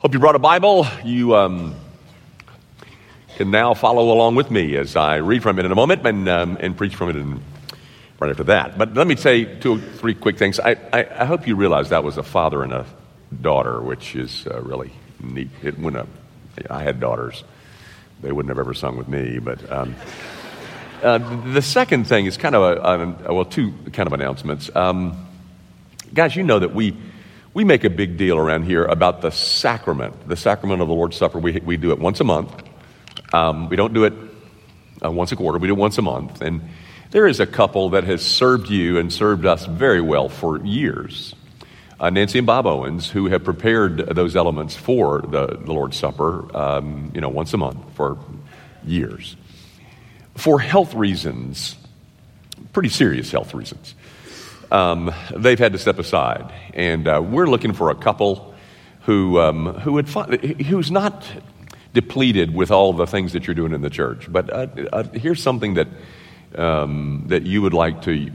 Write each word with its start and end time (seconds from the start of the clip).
Hope 0.00 0.14
you 0.14 0.18
brought 0.18 0.34
a 0.34 0.38
Bible. 0.38 0.86
You 1.04 1.36
um, 1.36 1.74
can 3.36 3.50
now 3.50 3.74
follow 3.74 4.10
along 4.14 4.34
with 4.34 4.50
me 4.50 4.74
as 4.76 4.96
I 4.96 5.16
read 5.16 5.42
from 5.42 5.58
it 5.58 5.66
in 5.66 5.72
a 5.72 5.74
moment 5.74 6.06
and, 6.06 6.26
um, 6.26 6.56
and 6.58 6.74
preach 6.74 6.94
from 6.94 7.10
it 7.10 7.16
in, 7.16 7.42
right 8.18 8.30
after 8.30 8.44
that. 8.44 8.78
But 8.78 8.94
let 8.94 9.06
me 9.06 9.14
say 9.14 9.44
two 9.44 9.74
or 9.74 9.78
three 9.78 10.14
quick 10.14 10.38
things. 10.38 10.58
I, 10.58 10.76
I, 10.90 11.06
I 11.20 11.24
hope 11.26 11.46
you 11.46 11.54
realize 11.54 11.90
that 11.90 12.02
was 12.02 12.16
a 12.16 12.22
father 12.22 12.62
and 12.62 12.72
a 12.72 12.86
daughter, 13.42 13.82
which 13.82 14.16
is 14.16 14.46
uh, 14.46 14.62
really 14.62 14.90
neat. 15.22 15.50
It, 15.62 15.78
when 15.78 15.96
a, 15.96 16.06
I 16.70 16.82
had 16.82 16.98
daughters, 16.98 17.44
they 18.22 18.32
wouldn't 18.32 18.48
have 18.48 18.58
ever 18.58 18.72
sung 18.72 18.96
with 18.96 19.06
me. 19.06 19.38
But 19.38 19.70
um, 19.70 19.94
uh, 21.02 21.18
the 21.52 21.60
second 21.60 22.06
thing 22.06 22.24
is 22.24 22.38
kind 22.38 22.54
of 22.54 22.62
a, 22.62 23.28
a 23.28 23.34
well, 23.34 23.44
two 23.44 23.74
kind 23.92 24.06
of 24.06 24.14
announcements. 24.14 24.74
Um, 24.74 25.28
guys, 26.14 26.34
you 26.34 26.42
know 26.42 26.58
that 26.58 26.74
we 26.74 26.96
we 27.52 27.64
make 27.64 27.84
a 27.84 27.90
big 27.90 28.16
deal 28.16 28.38
around 28.38 28.64
here 28.64 28.84
about 28.84 29.22
the 29.22 29.30
sacrament, 29.30 30.28
the 30.28 30.36
sacrament 30.36 30.82
of 30.82 30.88
the 30.88 30.94
Lord's 30.94 31.16
Supper. 31.16 31.38
We, 31.38 31.60
we 31.64 31.76
do 31.76 31.90
it 31.90 31.98
once 31.98 32.20
a 32.20 32.24
month. 32.24 32.62
Um, 33.32 33.68
we 33.68 33.76
don't 33.76 33.92
do 33.92 34.04
it 34.04 34.12
uh, 35.04 35.10
once 35.10 35.32
a 35.32 35.36
quarter, 35.36 35.58
we 35.58 35.68
do 35.68 35.74
it 35.74 35.78
once 35.78 35.98
a 35.98 36.02
month. 36.02 36.42
And 36.42 36.62
there 37.10 37.26
is 37.26 37.40
a 37.40 37.46
couple 37.46 37.90
that 37.90 38.04
has 38.04 38.22
served 38.22 38.68
you 38.68 38.98
and 38.98 39.12
served 39.12 39.46
us 39.46 39.66
very 39.66 40.00
well 40.00 40.28
for 40.28 40.64
years. 40.64 41.34
Uh, 41.98 42.10
Nancy 42.10 42.38
and 42.38 42.46
Bob 42.46 42.66
Owens, 42.66 43.10
who 43.10 43.26
have 43.26 43.44
prepared 43.44 43.98
those 43.98 44.36
elements 44.36 44.76
for 44.76 45.20
the, 45.20 45.46
the 45.46 45.72
Lord's 45.72 45.96
Supper, 45.96 46.56
um, 46.56 47.10
you 47.14 47.20
know, 47.20 47.28
once 47.28 47.52
a 47.52 47.56
month 47.56 47.78
for 47.94 48.16
years. 48.84 49.36
For 50.36 50.60
health 50.60 50.94
reasons, 50.94 51.76
pretty 52.72 52.88
serious 52.88 53.30
health 53.30 53.54
reasons 53.54 53.94
um, 54.70 55.12
they've 55.36 55.58
had 55.58 55.72
to 55.72 55.78
step 55.78 55.98
aside. 55.98 56.52
And 56.74 57.08
uh, 57.08 57.22
we're 57.22 57.46
looking 57.46 57.72
for 57.72 57.90
a 57.90 57.94
couple 57.94 58.54
who, 59.02 59.40
um, 59.40 59.74
who 59.80 60.00
who's 60.00 60.90
not 60.90 61.26
depleted 61.92 62.54
with 62.54 62.70
all 62.70 62.92
the 62.92 63.06
things 63.06 63.32
that 63.32 63.46
you're 63.46 63.54
doing 63.54 63.72
in 63.72 63.82
the 63.82 63.90
church. 63.90 64.30
But 64.30 64.50
uh, 64.50 64.66
uh, 64.92 65.02
here's 65.14 65.42
something 65.42 65.74
that, 65.74 65.88
um, 66.54 67.24
that 67.28 67.42
you 67.42 67.62
would 67.62 67.74
like 67.74 68.02
to 68.02 68.30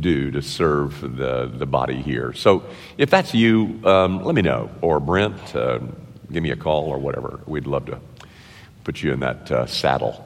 do 0.00 0.30
to 0.30 0.42
serve 0.42 1.00
the, 1.00 1.46
the 1.46 1.66
body 1.66 2.02
here. 2.02 2.32
So 2.32 2.64
if 2.96 3.10
that's 3.10 3.34
you, 3.34 3.80
um, 3.84 4.24
let 4.24 4.34
me 4.34 4.42
know. 4.42 4.70
Or 4.80 5.00
Brent, 5.00 5.54
uh, 5.54 5.80
give 6.32 6.42
me 6.42 6.50
a 6.50 6.56
call 6.56 6.86
or 6.86 6.98
whatever. 6.98 7.40
We'd 7.46 7.66
love 7.66 7.86
to 7.86 8.00
put 8.84 9.02
you 9.02 9.12
in 9.12 9.20
that 9.20 9.50
uh, 9.50 9.66
saddle. 9.66 10.24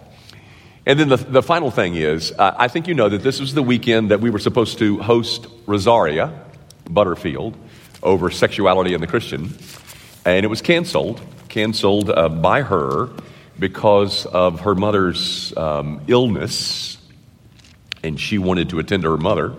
And 0.85 0.99
then 0.99 1.09
the, 1.09 1.17
the 1.17 1.43
final 1.43 1.71
thing 1.71 1.95
is, 1.95 2.33
uh, 2.33 2.55
I 2.57 2.67
think 2.69 2.89
you 2.89 2.95
know 2.95 3.09
that 3.09 3.23
this 3.23 3.41
was 3.41 3.55
the 3.55 3.63
weekend 3.63 4.11
that 4.11 4.21
we 4.21 4.31
were 4.31 4.41
supposed 4.41 4.79
to 4.79 4.99
host 4.99 5.47
Rosaria 5.67 6.33
Butterfield 6.91 7.57
over 8.03 8.31
sexuality 8.31 8.93
and 8.93 9.03
the 9.03 9.07
Christian, 9.07 9.57
and 10.25 10.45
it 10.45 10.49
was 10.49 10.61
canceled, 10.61 11.21
canceled 11.49 12.11
uh, 12.11 12.29
by 12.29 12.63
her 12.63 13.11
because 13.59 14.27
of 14.27 14.61
her 14.61 14.75
mother's 14.75 15.57
um, 15.57 16.01
illness, 16.09 16.99
and 18.03 18.19
she 18.19 18.39
wanted 18.39 18.71
to 18.71 18.81
attend 18.81 19.05
to 19.05 19.11
her 19.11 19.17
mother. 19.17 19.55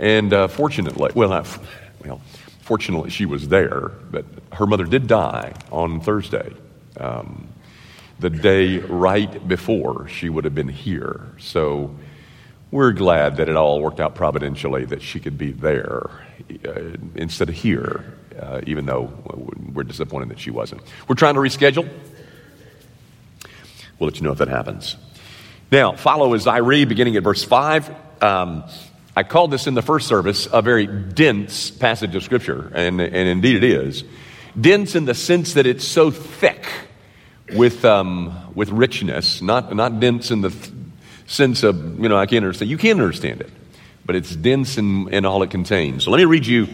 And 0.00 0.32
uh, 0.32 0.48
fortunately, 0.48 1.12
well, 1.14 1.44
well, 2.04 2.20
fortunately 2.60 3.10
she 3.10 3.24
was 3.24 3.46
there, 3.48 3.92
but 4.10 4.24
her 4.52 4.66
mother 4.66 4.84
did 4.84 5.06
die 5.06 5.54
on 5.70 6.00
Thursday. 6.00 6.52
Um, 6.98 7.47
the 8.18 8.30
day 8.30 8.78
right 8.78 9.46
before 9.46 10.08
she 10.08 10.28
would 10.28 10.44
have 10.44 10.54
been 10.54 10.68
here. 10.68 11.26
So 11.38 11.94
we're 12.70 12.92
glad 12.92 13.36
that 13.36 13.48
it 13.48 13.56
all 13.56 13.80
worked 13.80 14.00
out 14.00 14.14
providentially 14.14 14.84
that 14.86 15.02
she 15.02 15.20
could 15.20 15.38
be 15.38 15.52
there 15.52 16.10
uh, 16.66 16.96
instead 17.14 17.48
of 17.48 17.54
here, 17.54 18.04
uh, 18.38 18.60
even 18.66 18.86
though 18.86 19.12
we're 19.72 19.84
disappointed 19.84 20.30
that 20.30 20.40
she 20.40 20.50
wasn't. 20.50 20.82
We're 21.06 21.14
trying 21.14 21.34
to 21.34 21.40
reschedule. 21.40 21.88
We'll 23.98 24.08
let 24.08 24.16
you 24.16 24.22
know 24.22 24.32
if 24.32 24.38
that 24.38 24.48
happens. 24.48 24.96
Now, 25.70 25.96
follow 25.96 26.34
as 26.34 26.46
I 26.46 26.58
read, 26.58 26.88
beginning 26.88 27.16
at 27.16 27.22
verse 27.22 27.44
5. 27.44 28.22
Um, 28.22 28.64
I 29.14 29.22
called 29.22 29.50
this 29.50 29.66
in 29.66 29.74
the 29.74 29.82
first 29.82 30.06
service 30.06 30.48
a 30.52 30.62
very 30.62 30.86
dense 30.86 31.70
passage 31.70 32.14
of 32.14 32.22
Scripture, 32.22 32.70
and, 32.74 33.00
and 33.00 33.28
indeed 33.28 33.56
it 33.56 33.64
is. 33.64 34.04
Dense 34.58 34.94
in 34.94 35.04
the 35.04 35.14
sense 35.14 35.54
that 35.54 35.66
it's 35.66 35.84
so 35.84 36.10
thick 36.10 36.66
with, 37.54 37.84
um, 37.84 38.54
with 38.54 38.70
richness, 38.70 39.42
not, 39.42 39.74
not 39.74 40.00
dense 40.00 40.30
in 40.30 40.40
the 40.40 40.50
th- 40.50 40.72
sense 41.26 41.62
of, 41.62 42.00
you 42.00 42.08
know, 42.08 42.16
I 42.16 42.26
can't 42.26 42.44
understand. 42.44 42.70
You 42.70 42.78
can 42.78 43.00
understand 43.00 43.40
it, 43.40 43.50
but 44.04 44.16
it's 44.16 44.34
dense 44.34 44.78
in, 44.78 45.12
in 45.12 45.24
all 45.24 45.42
it 45.42 45.50
contains. 45.50 46.04
So 46.04 46.10
let 46.10 46.18
me 46.18 46.24
read 46.24 46.46
you 46.46 46.68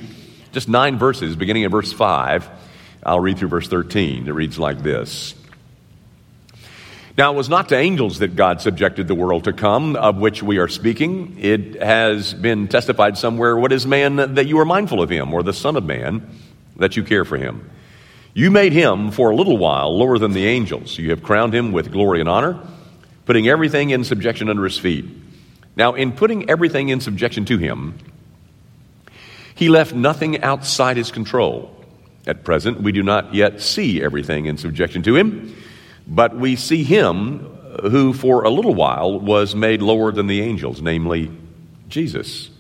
just 0.53 0.69
nine 0.69 0.99
verses, 0.99 1.37
beginning 1.37 1.65
at 1.65 1.71
verse 1.71 1.93
5. 1.93 2.49
I'll 3.05 3.21
read 3.21 3.39
through 3.39 3.49
verse 3.49 3.69
13. 3.69 4.29
It 4.29 4.33
reads 4.33 4.59
like 4.59 4.83
this. 4.83 5.35
Now, 7.17 7.33
it 7.33 7.37
was 7.37 7.49
not 7.49 7.69
to 7.69 7.77
angels 7.77 8.19
that 8.19 8.35
God 8.35 8.61
subjected 8.61 9.06
the 9.06 9.15
world 9.15 9.45
to 9.45 9.53
come, 9.53 9.95
of 9.95 10.17
which 10.17 10.43
we 10.43 10.59
are 10.59 10.67
speaking. 10.67 11.37
It 11.39 11.81
has 11.81 12.35
been 12.35 12.67
testified 12.67 13.17
somewhere, 13.17 13.56
What 13.56 13.73
is 13.73 13.87
man 13.87 14.17
that 14.17 14.47
you 14.47 14.59
are 14.59 14.65
mindful 14.65 15.01
of 15.01 15.11
him, 15.11 15.33
or 15.33 15.45
the 15.45 15.53
Son 15.53 15.77
of 15.77 15.85
Man 15.85 16.29
that 16.77 16.97
you 16.97 17.05
care 17.05 17.25
for 17.25 17.37
him? 17.37 17.71
You 18.34 18.50
made 18.50 18.72
him 18.72 19.12
for 19.12 19.31
a 19.31 19.37
little 19.37 19.56
while 19.56 19.97
lower 19.97 20.19
than 20.19 20.33
the 20.33 20.45
angels. 20.47 20.99
You 20.99 21.11
have 21.11 21.22
crowned 21.22 21.55
him 21.55 21.71
with 21.71 21.93
glory 21.93 22.19
and 22.19 22.28
honor, 22.28 22.59
putting 23.27 23.47
everything 23.49 23.91
in 23.91 24.03
subjection 24.03 24.50
under 24.50 24.65
his 24.65 24.77
feet. 24.77 25.05
Now, 25.77 25.95
in 25.95 26.11
putting 26.11 26.50
everything 26.50 26.89
in 26.89 27.00
subjection 27.00 27.44
to 27.47 27.59
him, 27.59 27.97
he 29.55 29.69
left 29.69 29.94
nothing 29.94 30.43
outside 30.43 30.97
his 30.97 31.12
control. 31.12 31.71
At 32.27 32.43
present, 32.43 32.81
we 32.81 32.91
do 32.91 33.05
not 33.05 33.34
yet 33.34 33.61
see 33.61 34.03
everything 34.03 34.47
in 34.47 34.59
subjection 34.59 35.05
to 35.05 35.15
him, 35.15 35.55
but 36.05 36.37
we 36.37 36.56
see 36.56 36.83
him 36.83 37.39
who 37.83 38.12
for 38.12 38.43
a 38.43 38.50
little 38.50 38.75
while 38.75 39.21
was 39.21 39.55
made 39.55 39.81
lower 39.81 40.11
than 40.11 40.27
the 40.27 40.41
angels, 40.41 40.83
namely 40.83 41.31
Jesus, 41.89 42.50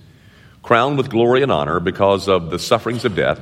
crowned 0.62 0.98
with 0.98 1.10
glory 1.10 1.42
and 1.42 1.50
honor 1.50 1.80
because 1.80 2.28
of 2.28 2.50
the 2.50 2.60
sufferings 2.60 3.04
of 3.04 3.16
death 3.16 3.40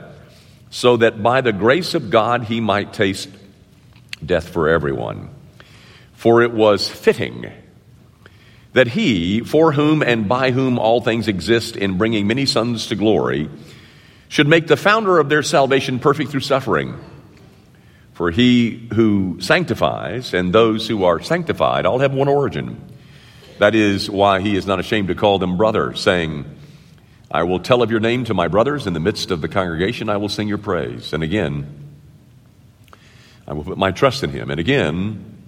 so 0.73 0.97
that 0.97 1.23
by 1.23 1.43
the 1.43 1.53
grace 1.53 1.93
of 1.93 2.09
God 2.09 2.45
he 2.45 2.59
might 2.59 2.95
taste 2.95 3.29
death 4.25 4.49
for 4.49 4.71
everyone. 4.71 5.29
For 6.15 6.41
it 6.41 6.53
was 6.53 6.89
fitting 6.89 7.53
that 8.73 8.89
he, 8.89 9.41
for 9.41 9.73
whom 9.73 10.03
and 10.03 10.27
by 10.27 10.51
whom 10.51 10.79
all 10.79 11.03
things 11.03 11.29
exist 11.29 11.77
in 11.77 11.99
bringing 11.99 12.27
many 12.27 12.47
sons 12.47 12.87
to 12.87 12.97
glory, 12.97 13.51
should 14.29 14.49
make 14.49 14.67
the 14.67 14.79
founder 14.79 15.19
of 15.19 15.29
their 15.29 15.43
salvation 15.43 15.99
perfect 15.99 16.31
through 16.31 16.41
suffering. 16.41 16.99
For 18.15 18.31
he 18.31 18.89
who 18.95 19.43
sanctifies 19.43 20.33
and 20.33 20.55
those 20.55 20.89
who 20.89 21.05
are 21.05 21.21
sanctified 21.21 21.85
all 21.85 21.99
have 21.99 22.15
one 22.15 22.29
origin. 22.29 22.81
That 23.59 23.75
is 23.75 24.09
why 24.09 24.41
he 24.41 24.57
is 24.57 24.67
not 24.67 24.81
ashamed 24.81 25.09
to 25.09 25.15
call 25.15 25.39
them 25.39 25.59
brother, 25.59 25.95
saying, 25.95 26.47
I 27.33 27.45
will 27.45 27.61
tell 27.61 27.83
of 27.83 27.91
your 27.91 27.99
name 27.99 28.25
to 28.25 28.35
my 28.35 28.47
brothers. 28.49 28.87
In 28.87 28.93
the 28.93 29.01
midst 29.01 29.31
of 29.31 29.41
the 29.41 29.49
congregation, 29.49 30.11
I 30.11 30.19
will 30.19 30.29
sing 30.29 30.49
your 30.49 30.59
praise. 30.59 31.15
And 31.15 31.23
again, 31.23 31.97
I 33.49 33.55
will 33.55 33.65
put 33.65 33.79
my 33.79 33.91
trust 33.91 34.23
in 34.23 34.29
him. 34.29 34.51
And 34.51 34.61
again, 34.61 35.43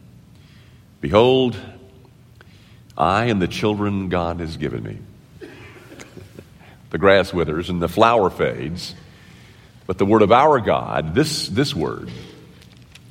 behold, 1.03 1.59
I 2.97 3.27
and 3.27 3.41
the 3.41 3.49
children 3.49 4.09
God 4.09 4.41
has 4.41 4.57
given 4.57 4.83
me. 4.83 4.99
the 6.91 6.97
grass 6.97 7.35
withers 7.35 7.69
and 7.69 7.83
the 7.83 7.89
flower 7.89 8.31
fades, 8.31 8.95
but 9.87 9.99
the 9.99 10.07
word 10.07 10.23
of 10.23 10.33
our 10.33 10.61
God, 10.61 11.15
this, 11.15 11.49
this 11.49 11.75
word, 11.75 12.11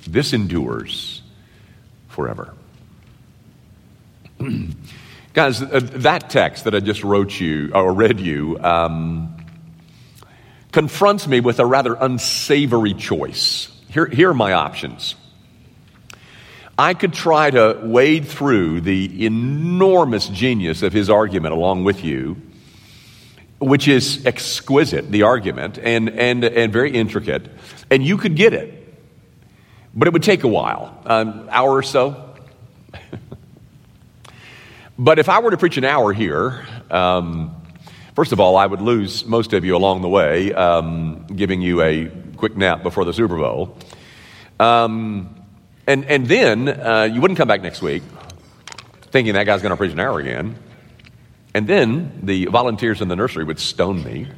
this 0.07 0.33
endures 0.33 1.21
forever. 2.07 2.55
Guys, 5.33 5.63
uh, 5.63 5.79
that 5.81 6.29
text 6.29 6.65
that 6.65 6.75
I 6.75 6.79
just 6.79 7.03
wrote 7.03 7.39
you 7.39 7.71
or 7.73 7.91
read 7.91 8.19
you 8.19 8.59
um, 8.59 9.35
confronts 10.71 11.27
me 11.27 11.39
with 11.39 11.59
a 11.59 11.65
rather 11.65 11.95
unsavory 11.95 12.93
choice. 12.93 13.67
Here, 13.89 14.05
here 14.05 14.29
are 14.29 14.35
my 14.35 14.53
options. 14.53 15.15
I 16.77 16.93
could 16.93 17.13
try 17.13 17.49
to 17.49 17.79
wade 17.81 18.27
through 18.27 18.81
the 18.81 19.25
enormous 19.25 20.27
genius 20.27 20.83
of 20.83 20.93
his 20.93 21.09
argument 21.09 21.55
along 21.55 21.83
with 21.83 22.03
you, 22.03 22.39
which 23.57 23.87
is 23.87 24.27
exquisite, 24.27 25.09
the 25.09 25.23
argument, 25.23 25.79
and, 25.79 26.11
and, 26.11 26.43
and 26.43 26.71
very 26.71 26.91
intricate, 26.91 27.49
and 27.89 28.05
you 28.05 28.17
could 28.17 28.35
get 28.35 28.53
it. 28.53 28.95
But 29.95 30.07
it 30.07 30.13
would 30.13 30.23
take 30.23 30.43
a 30.43 30.47
while, 30.47 30.95
an 31.07 31.47
hour 31.49 31.71
or 31.71 31.83
so. 31.83 32.35
But 35.03 35.19
if 35.19 35.27
I 35.27 35.39
were 35.39 35.51
to 35.51 35.57
preach 35.57 35.75
an 35.75 35.83
hour 35.83 36.13
here, 36.13 36.65
um, 36.89 37.61
first 38.15 38.31
of 38.31 38.39
all, 38.39 38.55
I 38.55 38.65
would 38.65 38.79
lose 38.79 39.25
most 39.25 39.51
of 39.51 39.65
you 39.65 39.75
along 39.75 40.01
the 40.01 40.07
way, 40.07 40.53
um, 40.53 41.27
giving 41.27 41.61
you 41.61 41.81
a 41.81 42.05
quick 42.37 42.55
nap 42.55 42.83
before 42.83 43.03
the 43.03 43.11
Super 43.11 43.35
Bowl. 43.35 43.77
Um, 44.61 45.35
and, 45.85 46.05
and 46.05 46.25
then 46.25 46.69
uh, 46.69 47.09
you 47.11 47.19
wouldn't 47.19 47.37
come 47.37 47.49
back 47.49 47.61
next 47.61 47.81
week 47.81 48.01
thinking 49.11 49.33
that 49.33 49.43
guy's 49.43 49.61
going 49.61 49.71
to 49.71 49.75
preach 49.75 49.91
an 49.91 49.99
hour 49.99 50.21
again. 50.21 50.55
And 51.53 51.67
then 51.67 52.21
the 52.23 52.45
volunteers 52.45 53.01
in 53.01 53.09
the 53.09 53.17
nursery 53.17 53.43
would 53.43 53.59
stone 53.59 54.01
me. 54.05 54.29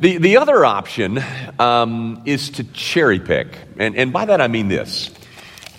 The, 0.00 0.16
the 0.16 0.38
other 0.38 0.64
option 0.64 1.22
um, 1.60 2.22
is 2.26 2.50
to 2.50 2.64
cherry 2.64 3.20
pick. 3.20 3.56
And, 3.78 3.94
and 3.94 4.12
by 4.12 4.24
that 4.24 4.40
I 4.40 4.48
mean 4.48 4.66
this 4.66 5.12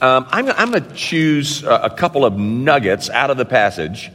um, 0.06 0.28
I'm, 0.30 0.48
I'm 0.50 0.70
going 0.70 0.84
to 0.84 0.94
choose 0.94 1.64
a, 1.64 1.90
couple 1.90 2.26
of 2.26 2.38
nuggets 2.38 3.10
out 3.10 3.32
of 3.32 3.38
the 3.38 3.46
passage, 3.46 4.12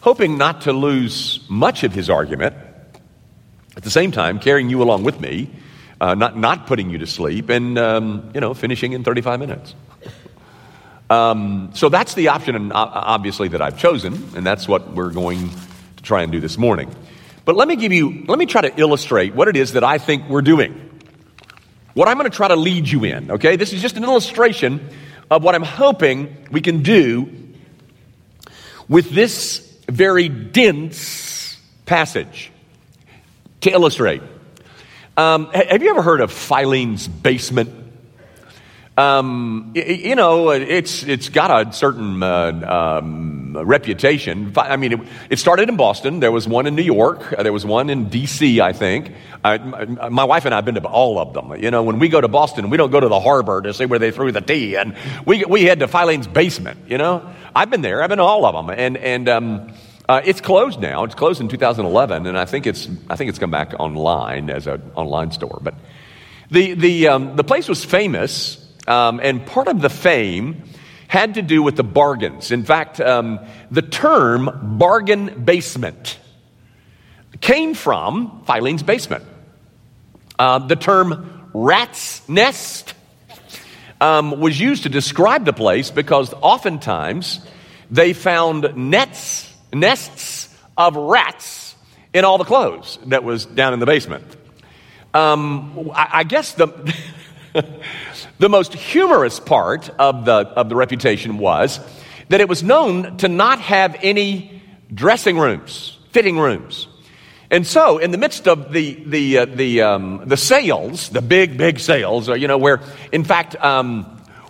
hoping 0.00 0.38
not 0.38 0.62
to 0.62 0.72
lose 0.72 1.44
much 1.50 1.84
of 1.84 1.92
his 1.92 2.08
argument. 2.08 2.56
At 3.76 3.82
the 3.82 3.90
same 3.90 4.10
time, 4.10 4.38
carrying 4.38 4.70
you 4.70 4.80
along 4.82 5.04
with 5.04 5.20
me, 5.20 5.50
uh, 6.00 6.14
not, 6.14 6.38
not 6.38 6.66
putting 6.66 6.88
you 6.88 6.96
to 6.96 7.06
sleep, 7.06 7.50
and 7.50 7.78
um, 7.78 8.30
you 8.34 8.40
know, 8.40 8.54
finishing 8.54 8.94
in 8.94 9.04
35 9.04 9.38
minutes. 9.38 9.74
Um, 11.10 11.72
so 11.74 11.90
that's 11.90 12.14
the 12.14 12.28
option, 12.28 12.72
obviously, 12.72 13.48
that 13.48 13.60
I've 13.60 13.76
chosen, 13.76 14.14
and 14.34 14.46
that's 14.46 14.66
what 14.66 14.94
we're 14.94 15.10
going 15.10 15.50
to 15.96 16.02
try 16.02 16.22
and 16.22 16.32
do 16.32 16.40
this 16.40 16.56
morning. 16.56 16.90
But 17.44 17.54
let 17.56 17.68
me 17.68 17.76
give 17.76 17.92
you, 17.92 18.24
let 18.28 18.38
me 18.38 18.46
try 18.46 18.62
to 18.62 18.80
illustrate 18.80 19.34
what 19.34 19.48
it 19.48 19.56
is 19.58 19.74
that 19.74 19.84
I 19.84 19.98
think 19.98 20.30
we're 20.30 20.40
doing. 20.40 20.91
What 21.94 22.08
I'm 22.08 22.16
going 22.16 22.30
to 22.30 22.36
try 22.36 22.48
to 22.48 22.56
lead 22.56 22.88
you 22.88 23.04
in, 23.04 23.32
okay? 23.32 23.56
This 23.56 23.72
is 23.72 23.82
just 23.82 23.96
an 23.96 24.04
illustration 24.04 24.88
of 25.30 25.42
what 25.42 25.54
I'm 25.54 25.62
hoping 25.62 26.48
we 26.50 26.60
can 26.60 26.82
do 26.82 27.30
with 28.88 29.10
this 29.10 29.58
very 29.88 30.28
dense 30.28 31.58
passage 31.86 32.50
to 33.60 33.70
illustrate. 33.70 34.22
Um, 35.16 35.50
have 35.52 35.82
you 35.82 35.90
ever 35.90 36.02
heard 36.02 36.20
of 36.22 36.30
Filene's 36.32 37.06
basement? 37.08 37.70
Um, 38.96 39.72
you 39.74 40.14
know, 40.14 40.50
it's 40.50 41.02
it's 41.02 41.28
got 41.30 41.66
a 41.66 41.72
certain 41.72 42.22
uh, 42.22 43.00
um, 43.00 43.31
reputation. 43.54 44.52
I 44.56 44.76
mean, 44.76 44.92
it, 44.92 45.00
it, 45.30 45.38
started 45.38 45.68
in 45.68 45.76
Boston. 45.76 46.20
There 46.20 46.32
was 46.32 46.48
one 46.48 46.66
in 46.66 46.74
New 46.74 46.82
York. 46.82 47.32
Uh, 47.32 47.42
there 47.42 47.52
was 47.52 47.64
one 47.64 47.90
in 47.90 48.08
D.C. 48.08 48.60
I 48.60 48.72
think. 48.72 49.12
Uh, 49.44 50.08
my 50.10 50.24
wife 50.24 50.44
and 50.44 50.54
I 50.54 50.58
have 50.58 50.64
been 50.64 50.74
to 50.76 50.86
all 50.86 51.18
of 51.18 51.34
them. 51.34 51.62
You 51.62 51.70
know, 51.70 51.82
when 51.82 51.98
we 51.98 52.08
go 52.08 52.20
to 52.20 52.28
Boston, 52.28 52.70
we 52.70 52.76
don't 52.76 52.90
go 52.90 53.00
to 53.00 53.08
the 53.08 53.20
harbor 53.20 53.62
to 53.62 53.74
see 53.74 53.86
where 53.86 53.98
they 53.98 54.10
threw 54.10 54.32
the 54.32 54.40
tea, 54.40 54.76
and 54.76 54.96
we 55.26 55.44
we 55.44 55.64
head 55.64 55.80
to 55.80 55.88
Filene's 55.88 56.26
basement. 56.26 56.80
You 56.88 56.98
know, 56.98 57.32
I've 57.54 57.70
been 57.70 57.82
there. 57.82 58.02
I've 58.02 58.08
been 58.08 58.18
to 58.18 58.24
all 58.24 58.44
of 58.44 58.54
them, 58.54 58.74
and 58.76 58.96
and. 58.96 59.28
Um, 59.28 59.72
uh, 60.08 60.20
it's 60.24 60.40
closed 60.40 60.80
now. 60.80 61.04
It's 61.04 61.14
closed 61.14 61.40
in 61.40 61.48
2011, 61.48 62.26
and 62.26 62.36
I 62.36 62.44
think 62.44 62.66
it's 62.66 62.88
I 63.08 63.14
think 63.14 63.30
it's 63.30 63.38
come 63.38 63.52
back 63.52 63.72
online 63.78 64.50
as 64.50 64.66
an 64.66 64.82
online 64.96 65.30
store. 65.30 65.60
But 65.62 65.74
the 66.50 66.74
the 66.74 67.08
um, 67.08 67.36
the 67.36 67.44
place 67.44 67.68
was 67.68 67.84
famous 67.84 68.62
um, 68.86 69.20
and 69.22 69.44
part 69.46 69.68
of 69.68 69.80
the 69.80 69.88
fame 69.88 70.64
had 71.12 71.34
to 71.34 71.42
do 71.42 71.62
with 71.62 71.76
the 71.76 71.84
bargains. 71.84 72.50
In 72.50 72.64
fact, 72.64 72.98
um, 72.98 73.38
the 73.70 73.82
term 73.82 74.78
bargain 74.78 75.44
basement 75.44 76.18
came 77.42 77.74
from 77.74 78.42
Filene's 78.46 78.82
basement. 78.82 79.22
Uh, 80.38 80.60
the 80.60 80.74
term 80.74 81.50
rat's 81.52 82.26
nest 82.30 82.94
um, 84.00 84.40
was 84.40 84.58
used 84.58 84.84
to 84.84 84.88
describe 84.88 85.44
the 85.44 85.52
place 85.52 85.90
because 85.90 86.32
oftentimes 86.32 87.46
they 87.90 88.14
found 88.14 88.74
nets, 88.74 89.52
nests 89.70 90.48
of 90.78 90.96
rats 90.96 91.76
in 92.14 92.24
all 92.24 92.38
the 92.38 92.44
clothes 92.44 92.98
that 93.08 93.22
was 93.22 93.44
down 93.44 93.74
in 93.74 93.80
the 93.80 93.86
basement. 93.86 94.24
Um, 95.12 95.90
I, 95.94 96.08
I 96.20 96.24
guess 96.24 96.54
the. 96.54 96.68
the 98.38 98.48
most 98.48 98.72
humorous 98.72 99.40
part 99.40 99.90
of 99.98 100.24
the, 100.24 100.32
of 100.32 100.68
the 100.68 100.76
reputation 100.76 101.38
was 101.38 101.80
that 102.28 102.40
it 102.40 102.48
was 102.48 102.62
known 102.62 103.16
to 103.18 103.28
not 103.28 103.60
have 103.60 103.96
any 104.02 104.62
dressing 104.92 105.38
rooms, 105.38 105.98
fitting 106.10 106.38
rooms. 106.38 106.88
And 107.50 107.66
so, 107.66 107.98
in 107.98 108.12
the 108.12 108.18
midst 108.18 108.48
of 108.48 108.72
the, 108.72 108.94
the, 109.04 109.38
uh, 109.38 109.44
the, 109.44 109.82
um, 109.82 110.22
the 110.24 110.38
sales, 110.38 111.10
the 111.10 111.20
big, 111.20 111.58
big 111.58 111.80
sales, 111.80 112.30
uh, 112.30 112.34
you 112.34 112.48
know, 112.48 112.56
where, 112.56 112.80
in 113.12 113.24
fact, 113.24 113.56
um, 113.56 114.04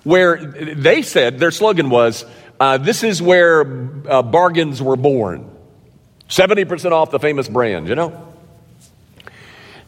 where 0.05 0.37
they 0.37 1.03
said 1.03 1.41
their 1.41 1.51
slogan 1.51 1.91
was, 1.91 2.25
uh, 2.61 2.79
This 2.79 3.03
is 3.03 3.21
where 3.21 3.63
uh, 4.09 4.23
bargains 4.23 4.81
were 4.81 4.97
born. 4.97 5.51
70% 6.29 6.93
off 6.93 7.11
the 7.11 7.19
famous 7.19 7.49
brand, 7.49 7.89
you 7.89 7.97
know? 7.97 8.29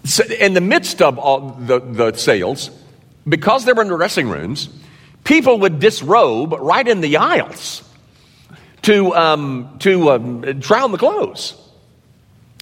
So 0.02 0.25
in 0.25 0.52
the 0.52 0.61
midst 0.61 1.00
of 1.00 1.19
all 1.19 1.52
the, 1.52 1.78
the 1.78 2.12
sales, 2.16 2.70
because 3.29 3.65
they 3.65 3.73
were 3.73 3.82
in 3.82 3.88
the 3.88 3.97
dressing 3.97 4.29
rooms, 4.29 4.69
people 5.25 5.61
would 5.61 5.81
disrobe 5.81 6.53
right 6.59 6.87
in 6.87 7.00
the 7.00 7.17
aisles 7.17 7.82
to, 8.82 9.15
um, 9.15 9.76
to 9.81 10.11
um, 10.11 10.44
on 10.44 10.93
the 10.93 10.99
clothes. 10.99 11.55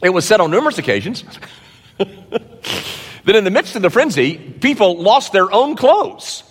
It 0.02 0.10
was 0.10 0.24
said 0.24 0.40
on 0.40 0.50
numerous 0.50 0.78
occasions 0.78 1.24
that 1.98 3.36
in 3.36 3.44
the 3.44 3.50
midst 3.50 3.76
of 3.76 3.82
the 3.82 3.90
frenzy, 3.90 4.36
people 4.36 5.00
lost 5.00 5.32
their 5.32 5.52
own 5.52 5.76
clothes 5.76 6.42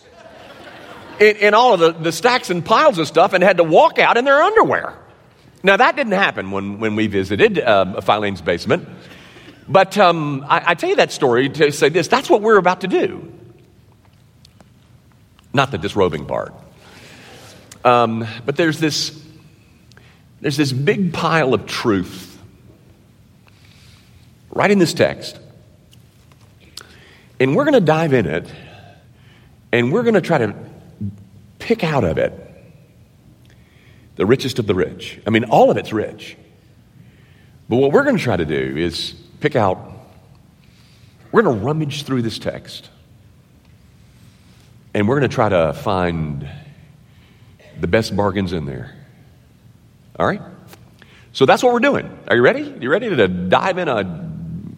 in, 1.19 1.35
in 1.37 1.53
all 1.53 1.73
of 1.73 1.79
the, 1.79 1.91
the 1.91 2.11
stacks 2.11 2.49
and 2.49 2.63
piles 2.63 2.97
of 2.97 3.07
stuff 3.07 3.33
and 3.33 3.43
had 3.43 3.57
to 3.57 3.63
walk 3.63 3.99
out 3.99 4.17
in 4.17 4.25
their 4.25 4.41
underwear. 4.41 4.97
Now, 5.63 5.77
that 5.77 5.95
didn't 5.95 6.13
happen 6.13 6.51
when, 6.51 6.79
when 6.79 6.95
we 6.95 7.07
visited 7.07 7.59
uh, 7.59 8.01
Filene's 8.01 8.41
basement. 8.41 8.87
But 9.67 9.97
um, 9.97 10.43
I, 10.49 10.71
I 10.71 10.73
tell 10.73 10.89
you 10.89 10.95
that 10.95 11.11
story 11.11 11.49
to 11.49 11.71
say 11.71 11.89
this 11.89 12.07
that's 12.07 12.29
what 12.29 12.41
we're 12.41 12.57
about 12.57 12.81
to 12.81 12.87
do. 12.87 13.31
Not 15.53 15.71
the 15.71 15.77
disrobing 15.77 16.25
part. 16.25 16.53
Um, 17.83 18.27
but 18.45 18.55
there's 18.55 18.79
this, 18.79 19.19
there's 20.39 20.57
this 20.57 20.71
big 20.71 21.13
pile 21.13 21.53
of 21.53 21.65
truth 21.65 22.39
right 24.51 24.69
in 24.69 24.79
this 24.79 24.93
text. 24.93 25.39
And 27.39 27.55
we're 27.55 27.65
going 27.65 27.73
to 27.73 27.79
dive 27.79 28.13
in 28.13 28.27
it 28.27 28.51
and 29.71 29.91
we're 29.91 30.03
going 30.03 30.15
to 30.15 30.21
try 30.21 30.37
to 30.37 30.53
pick 31.59 31.83
out 31.83 32.03
of 32.03 32.17
it 32.17 32.33
the 34.15 34.25
richest 34.25 34.59
of 34.59 34.67
the 34.67 34.75
rich. 34.75 35.19
I 35.25 35.29
mean, 35.29 35.45
all 35.45 35.71
of 35.71 35.77
it's 35.77 35.93
rich. 35.93 36.37
But 37.69 37.77
what 37.77 37.91
we're 37.91 38.03
going 38.03 38.17
to 38.17 38.23
try 38.23 38.37
to 38.37 38.45
do 38.45 38.77
is 38.77 39.13
pick 39.39 39.55
out, 39.55 39.91
we're 41.31 41.41
going 41.41 41.57
to 41.57 41.65
rummage 41.65 42.03
through 42.03 42.21
this 42.21 42.37
text 42.37 42.89
and 44.93 45.07
we're 45.07 45.19
going 45.19 45.29
to 45.29 45.35
try 45.35 45.49
to 45.49 45.73
find 45.73 46.47
the 47.79 47.87
best 47.87 48.15
bargains 48.15 48.53
in 48.53 48.65
there. 48.65 48.95
All 50.19 50.27
right? 50.27 50.41
So 51.33 51.45
that's 51.45 51.63
what 51.63 51.73
we're 51.73 51.79
doing. 51.79 52.17
Are 52.27 52.35
you 52.35 52.41
ready? 52.41 52.75
You 52.79 52.89
ready 52.89 53.09
to 53.15 53.27
dive 53.27 53.77
in 53.77 53.87
a 53.87 54.29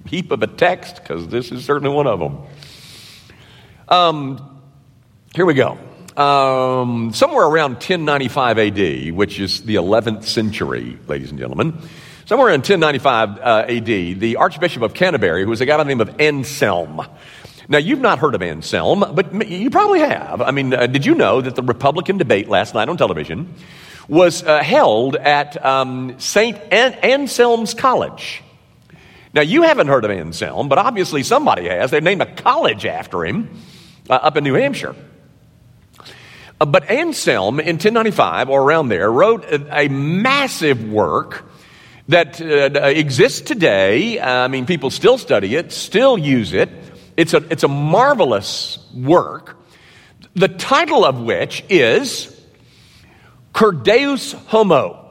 heap 0.07 0.31
of 0.31 0.43
a 0.43 0.47
text? 0.47 0.97
Because 0.97 1.27
this 1.27 1.51
is 1.51 1.65
certainly 1.65 1.93
one 1.93 2.07
of 2.07 2.19
them. 2.19 2.39
Um, 3.89 4.61
here 5.35 5.45
we 5.45 5.55
go. 5.55 5.77
Um, 6.15 7.11
somewhere 7.13 7.45
around 7.45 7.73
1095 7.73 8.59
AD, 8.59 9.11
which 9.13 9.39
is 9.39 9.63
the 9.63 9.75
11th 9.75 10.25
century, 10.25 10.99
ladies 11.07 11.31
and 11.31 11.39
gentlemen, 11.39 11.75
somewhere 12.25 12.49
in 12.49 12.59
1095 12.59 13.39
uh, 13.39 13.65
AD, 13.67 13.85
the 13.85 14.35
Archbishop 14.35 14.83
of 14.83 14.93
Canterbury, 14.93 15.43
who 15.43 15.49
was 15.49 15.61
a 15.61 15.65
guy 15.65 15.75
by 15.75 15.83
the 15.83 15.87
name 15.87 16.01
of 16.01 16.21
Anselm, 16.21 17.01
now, 17.69 17.77
you've 17.77 18.01
not 18.01 18.19
heard 18.19 18.35
of 18.35 18.41
Anselm, 18.41 19.05
but 19.13 19.49
you 19.49 19.69
probably 19.69 19.99
have. 19.99 20.41
I 20.41 20.51
mean, 20.51 20.73
uh, 20.73 20.87
did 20.87 21.05
you 21.05 21.15
know 21.15 21.39
that 21.39 21.55
the 21.55 21.63
Republican 21.63 22.17
debate 22.17 22.49
last 22.49 22.73
night 22.73 22.89
on 22.89 22.97
television 22.97 23.53
was 24.09 24.43
uh, 24.43 24.61
held 24.61 25.15
at 25.15 25.63
um, 25.65 26.19
St. 26.19 26.57
An- 26.71 26.93
Anselm's 26.95 27.73
College? 27.73 28.43
Now, 29.33 29.41
you 29.41 29.63
haven't 29.63 29.87
heard 29.87 30.03
of 30.03 30.11
Anselm, 30.11 30.67
but 30.67 30.77
obviously 30.77 31.23
somebody 31.23 31.69
has. 31.69 31.91
They 31.91 32.01
named 32.01 32.21
a 32.21 32.35
college 32.35 32.85
after 32.85 33.25
him 33.25 33.49
uh, 34.09 34.13
up 34.13 34.35
in 34.35 34.43
New 34.43 34.55
Hampshire. 34.55 34.95
Uh, 36.59 36.65
but 36.65 36.89
Anselm 36.89 37.59
in 37.61 37.75
1095 37.75 38.49
or 38.49 38.61
around 38.61 38.89
there 38.89 39.09
wrote 39.09 39.45
a, 39.45 39.85
a 39.85 39.87
massive 39.87 40.83
work 40.91 41.45
that 42.09 42.41
uh, 42.41 42.87
exists 42.87 43.39
today. 43.39 44.19
I 44.19 44.49
mean, 44.49 44.65
people 44.65 44.89
still 44.89 45.17
study 45.17 45.55
it, 45.55 45.71
still 45.71 46.17
use 46.17 46.51
it. 46.51 46.69
It's 47.15 47.33
a, 47.33 47.37
it's 47.51 47.63
a 47.63 47.67
marvelous 47.67 48.79
work, 48.93 49.57
the 50.35 50.47
title 50.47 51.05
of 51.05 51.21
which 51.21 51.63
is 51.69 52.29
Cur 53.53 53.71
Deus 53.71 54.33
Homo. 54.33 55.03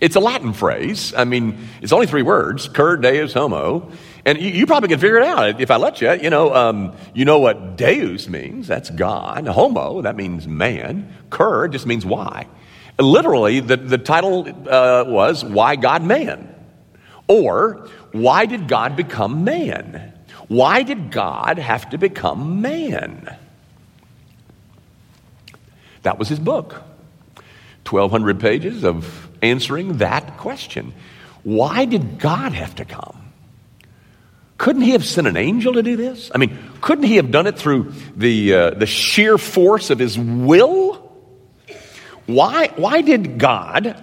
It's 0.00 0.14
a 0.14 0.20
Latin 0.20 0.52
phrase. 0.52 1.12
I 1.16 1.24
mean, 1.24 1.68
it's 1.82 1.92
only 1.92 2.06
three 2.06 2.22
words, 2.22 2.68
cur 2.68 2.96
deus 2.96 3.32
homo. 3.32 3.90
And 4.24 4.40
you, 4.40 4.50
you 4.50 4.66
probably 4.66 4.88
can 4.90 5.00
figure 5.00 5.18
it 5.18 5.24
out 5.24 5.60
if 5.60 5.70
I 5.72 5.76
let 5.76 6.00
you. 6.00 6.12
You 6.12 6.30
know, 6.30 6.54
um, 6.54 6.96
you 7.14 7.24
know 7.24 7.40
what 7.40 7.76
deus 7.76 8.28
means. 8.28 8.68
That's 8.68 8.90
God. 8.90 9.48
Homo, 9.48 10.02
that 10.02 10.14
means 10.14 10.46
man. 10.46 11.12
Cur 11.30 11.66
just 11.66 11.84
means 11.84 12.06
why. 12.06 12.46
Literally, 13.00 13.60
the, 13.60 13.76
the 13.76 13.98
title 13.98 14.46
uh, 14.68 15.04
was 15.06 15.44
Why 15.44 15.76
God 15.76 16.04
Man? 16.04 16.54
Or 17.26 17.88
why 18.22 18.46
did 18.46 18.68
God 18.68 18.96
become 18.96 19.44
man? 19.44 20.12
Why 20.48 20.82
did 20.82 21.10
God 21.10 21.58
have 21.58 21.90
to 21.90 21.98
become 21.98 22.62
man? 22.62 23.36
That 26.02 26.18
was 26.18 26.28
his 26.28 26.38
book. 26.38 26.82
1,200 27.88 28.40
pages 28.40 28.84
of 28.84 29.28
answering 29.42 29.98
that 29.98 30.36
question. 30.36 30.92
Why 31.42 31.84
did 31.84 32.18
God 32.18 32.52
have 32.52 32.74
to 32.76 32.84
come? 32.84 33.28
couldn't 34.58 34.82
he 34.82 34.90
have 34.90 35.06
sent 35.06 35.26
an 35.26 35.36
angel 35.36 35.74
to 35.74 35.82
do 35.82 35.96
this? 35.96 36.30
I 36.34 36.38
mean, 36.38 36.58
couldn't 36.80 37.04
he 37.04 37.16
have 37.16 37.30
done 37.30 37.46
it 37.46 37.56
through 37.56 37.94
the, 38.16 38.52
uh, 38.52 38.70
the 38.70 38.86
sheer 38.86 39.38
force 39.38 39.90
of 39.90 40.00
his 40.00 40.18
will? 40.18 40.94
Why, 42.26 42.68
why 42.76 43.00
did 43.00 43.38
God 43.38 43.96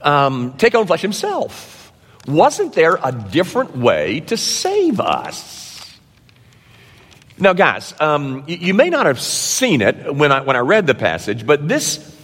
um, 0.00 0.54
take 0.56 0.74
on 0.74 0.86
flesh 0.86 1.02
himself? 1.02 1.74
Wasn't 2.28 2.74
there 2.74 2.98
a 3.02 3.10
different 3.10 3.74
way 3.74 4.20
to 4.20 4.36
save 4.36 5.00
us? 5.00 5.98
Now, 7.38 7.54
guys, 7.54 7.94
um, 8.00 8.44
you, 8.46 8.74
may 8.74 8.90
not 8.90 9.06
have 9.06 9.18
seen 9.18 9.80
it 9.80 10.14
when 10.14 10.30
I, 10.30 10.42
when 10.42 10.54
I 10.54 10.58
read 10.58 10.86
the 10.86 10.94
passage, 10.94 11.46
but 11.46 11.66
this 11.66 12.16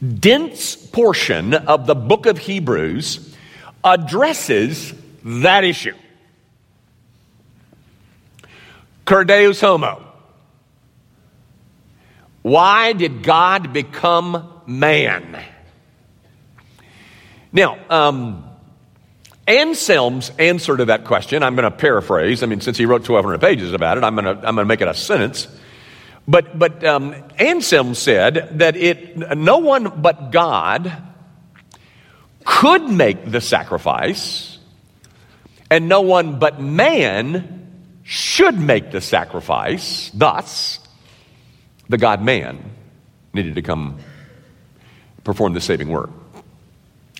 dense 0.00 0.74
portion 0.74 1.52
of 1.52 1.86
the 1.86 1.94
book 1.94 2.24
of 2.24 2.38
Hebrews 2.38 3.36
addresses 3.84 4.94
that 5.22 5.64
issue. 5.64 5.94
Cur 9.04 9.24
Deus 9.24 9.60
homo. 9.60 10.02
Why 12.40 12.94
did 12.94 13.22
God 13.22 13.74
become 13.74 14.62
man? 14.66 15.44
Now, 17.52 17.78
um, 17.90 18.45
Anselm's 19.46 20.30
answer 20.38 20.76
to 20.76 20.86
that 20.86 21.04
question, 21.04 21.42
I'm 21.42 21.54
going 21.54 21.70
to 21.70 21.76
paraphrase. 21.76 22.42
I 22.42 22.46
mean, 22.46 22.60
since 22.60 22.76
he 22.76 22.84
wrote 22.84 23.08
1,200 23.08 23.40
pages 23.40 23.72
about 23.72 23.96
it, 23.96 24.04
I'm 24.04 24.14
going 24.16 24.24
to, 24.24 24.32
I'm 24.32 24.54
going 24.54 24.64
to 24.64 24.64
make 24.64 24.80
it 24.80 24.88
a 24.88 24.94
sentence. 24.94 25.46
But, 26.26 26.58
but 26.58 26.84
um, 26.84 27.14
Anselm 27.38 27.94
said 27.94 28.58
that 28.58 28.76
it, 28.76 29.16
no 29.36 29.58
one 29.58 30.02
but 30.02 30.32
God 30.32 30.92
could 32.44 32.88
make 32.88 33.30
the 33.30 33.40
sacrifice, 33.40 34.58
and 35.70 35.88
no 35.88 36.00
one 36.00 36.38
but 36.38 36.60
man 36.60 38.00
should 38.02 38.58
make 38.58 38.90
the 38.90 39.00
sacrifice. 39.00 40.10
Thus, 40.12 40.80
the 41.88 41.98
God 41.98 42.22
man 42.22 42.70
needed 43.32 43.54
to 43.56 43.62
come 43.62 43.98
perform 45.22 45.54
the 45.54 45.60
saving 45.60 45.88
work. 45.88 46.10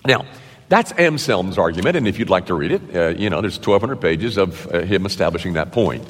Now, 0.05 0.25
that's 0.69 0.91
Anselm's 0.93 1.57
argument, 1.57 1.95
and 1.95 2.07
if 2.07 2.19
you'd 2.19 2.29
like 2.29 2.47
to 2.47 2.53
read 2.53 2.71
it, 2.71 2.95
uh, 2.95 3.07
you 3.09 3.29
know, 3.29 3.41
there's 3.41 3.57
1,200 3.57 4.01
pages 4.01 4.37
of 4.37 4.67
uh, 4.67 4.81
him 4.81 5.05
establishing 5.05 5.53
that 5.53 5.71
point. 5.71 6.05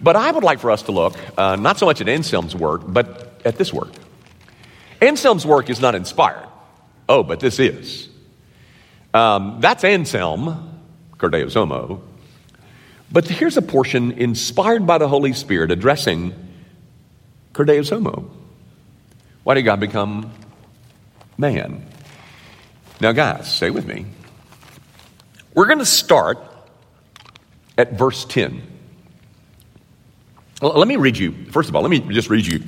But 0.00 0.16
I 0.16 0.30
would 0.30 0.44
like 0.44 0.60
for 0.60 0.70
us 0.70 0.82
to 0.82 0.92
look 0.92 1.16
uh, 1.36 1.56
not 1.56 1.78
so 1.78 1.86
much 1.86 2.00
at 2.00 2.08
Anselm's 2.08 2.54
work, 2.54 2.82
but 2.86 3.40
at 3.44 3.56
this 3.56 3.72
work. 3.72 3.90
Anselm's 5.00 5.44
work 5.44 5.70
is 5.70 5.80
not 5.80 5.94
inspired. 5.94 6.48
Oh, 7.08 7.22
but 7.22 7.40
this 7.40 7.58
is. 7.58 8.08
Um, 9.12 9.58
that's 9.60 9.84
Anselm, 9.84 10.80
Cur 11.18 11.28
Deus 11.28 11.54
homo. 11.54 12.02
But 13.10 13.28
here's 13.28 13.56
a 13.56 13.62
portion 13.62 14.12
inspired 14.12 14.86
by 14.86 14.98
the 14.98 15.08
Holy 15.08 15.32
Spirit 15.32 15.70
addressing 15.70 16.34
Cur 17.52 17.64
Deus 17.64 17.90
homo. 17.90 18.30
Why 19.42 19.54
did 19.54 19.62
God 19.62 19.80
become 19.80 20.32
man? 21.36 21.86
Now, 23.00 23.12
guys, 23.12 23.52
stay 23.52 23.70
with 23.70 23.86
me. 23.86 24.06
We're 25.52 25.66
going 25.66 25.78
to 25.78 25.86
start 25.86 26.38
at 27.76 27.92
verse 27.94 28.24
10. 28.24 28.62
Well, 30.62 30.78
let 30.78 30.86
me 30.86 30.96
read 30.96 31.18
you, 31.18 31.32
first 31.50 31.68
of 31.68 31.76
all, 31.76 31.82
let 31.82 31.90
me 31.90 32.00
just 32.00 32.30
read 32.30 32.46
you 32.46 32.62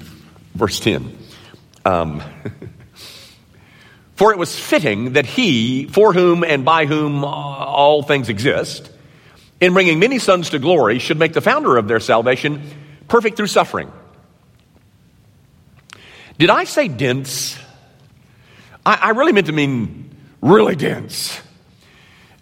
verse 0.55 0.81
10. 0.81 1.17
Um, 1.85 2.23
for 4.17 4.33
it 4.33 4.39
was 4.39 4.59
fitting 4.59 5.13
that 5.13 5.27
he, 5.27 5.87
for 5.87 6.13
whom 6.13 6.43
and 6.43 6.65
by 6.65 6.87
whom 6.87 7.25
all 7.25 8.03
things 8.03 8.29
exist, 8.29 8.91
in 9.61 9.73
bringing 9.73 9.99
many 9.99 10.19
sons 10.19 10.51
to 10.51 10.59
glory, 10.59 10.99
should 10.99 11.19
make 11.19 11.33
the 11.33 11.41
founder 11.41 11.77
of 11.77 11.87
their 11.87 12.01
salvation 12.01 12.63
perfect 13.09 13.37
through 13.37 13.47
suffering. 13.47 13.93
Did 16.39 16.51
I 16.51 16.65
say 16.65 16.89
dense? 16.89 17.59
I, 18.85 18.95
I 18.95 19.11
really 19.11 19.33
meant 19.33 19.47
to 19.47 19.53
mean 19.53 20.06
really 20.41 20.77
dense. 20.77 21.41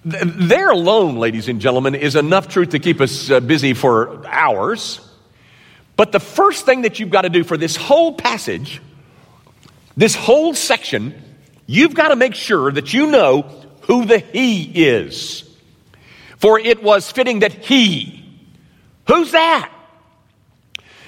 There 0.04 0.70
alone, 0.70 1.16
ladies 1.16 1.48
and 1.48 1.60
gentlemen, 1.60 1.94
is 1.94 2.14
enough 2.14 2.48
truth 2.48 2.70
to 2.70 2.78
keep 2.78 3.00
us 3.00 3.30
uh, 3.30 3.40
busy 3.40 3.72
for 3.72 4.26
hours. 4.26 5.00
But 5.96 6.12
the 6.12 6.20
first 6.20 6.66
thing 6.66 6.82
that 6.82 6.98
you've 6.98 7.10
got 7.10 7.22
to 7.22 7.30
do 7.30 7.42
for 7.42 7.56
this 7.56 7.76
whole 7.76 8.14
passage, 8.14 8.82
this 9.96 10.14
whole 10.14 10.52
section, 10.52 11.14
you've 11.66 11.94
got 11.94 12.08
to 12.08 12.16
make 12.16 12.34
sure 12.34 12.70
that 12.70 12.92
you 12.92 13.06
know 13.06 13.42
who 13.82 14.04
the 14.04 14.18
He 14.18 14.62
is. 14.86 15.48
For 16.36 16.58
it 16.58 16.82
was 16.82 17.10
fitting 17.10 17.38
that 17.38 17.52
He, 17.52 18.28
who's 19.06 19.32
that? 19.32 19.70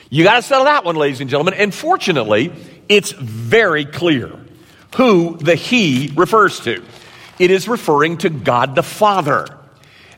You 0.09 0.25
got 0.25 0.37
to 0.37 0.43
settle 0.43 0.64
that 0.64 0.85
one, 0.85 0.97
ladies 0.97 1.21
and 1.21 1.28
gentlemen. 1.28 1.55
And 1.55 1.75
fortunately, 1.75 2.52
it's 2.88 3.11
very 3.11 3.85
clear 3.85 4.38
who 4.95 5.37
the 5.38 5.55
He 5.55 6.12
refers 6.14 6.61
to. 6.61 6.83
It 7.38 7.50
is 7.50 7.69
referring 7.69 8.19
to 8.19 8.31
God 8.31 8.75
the 8.75 8.83
Father. 8.83 9.47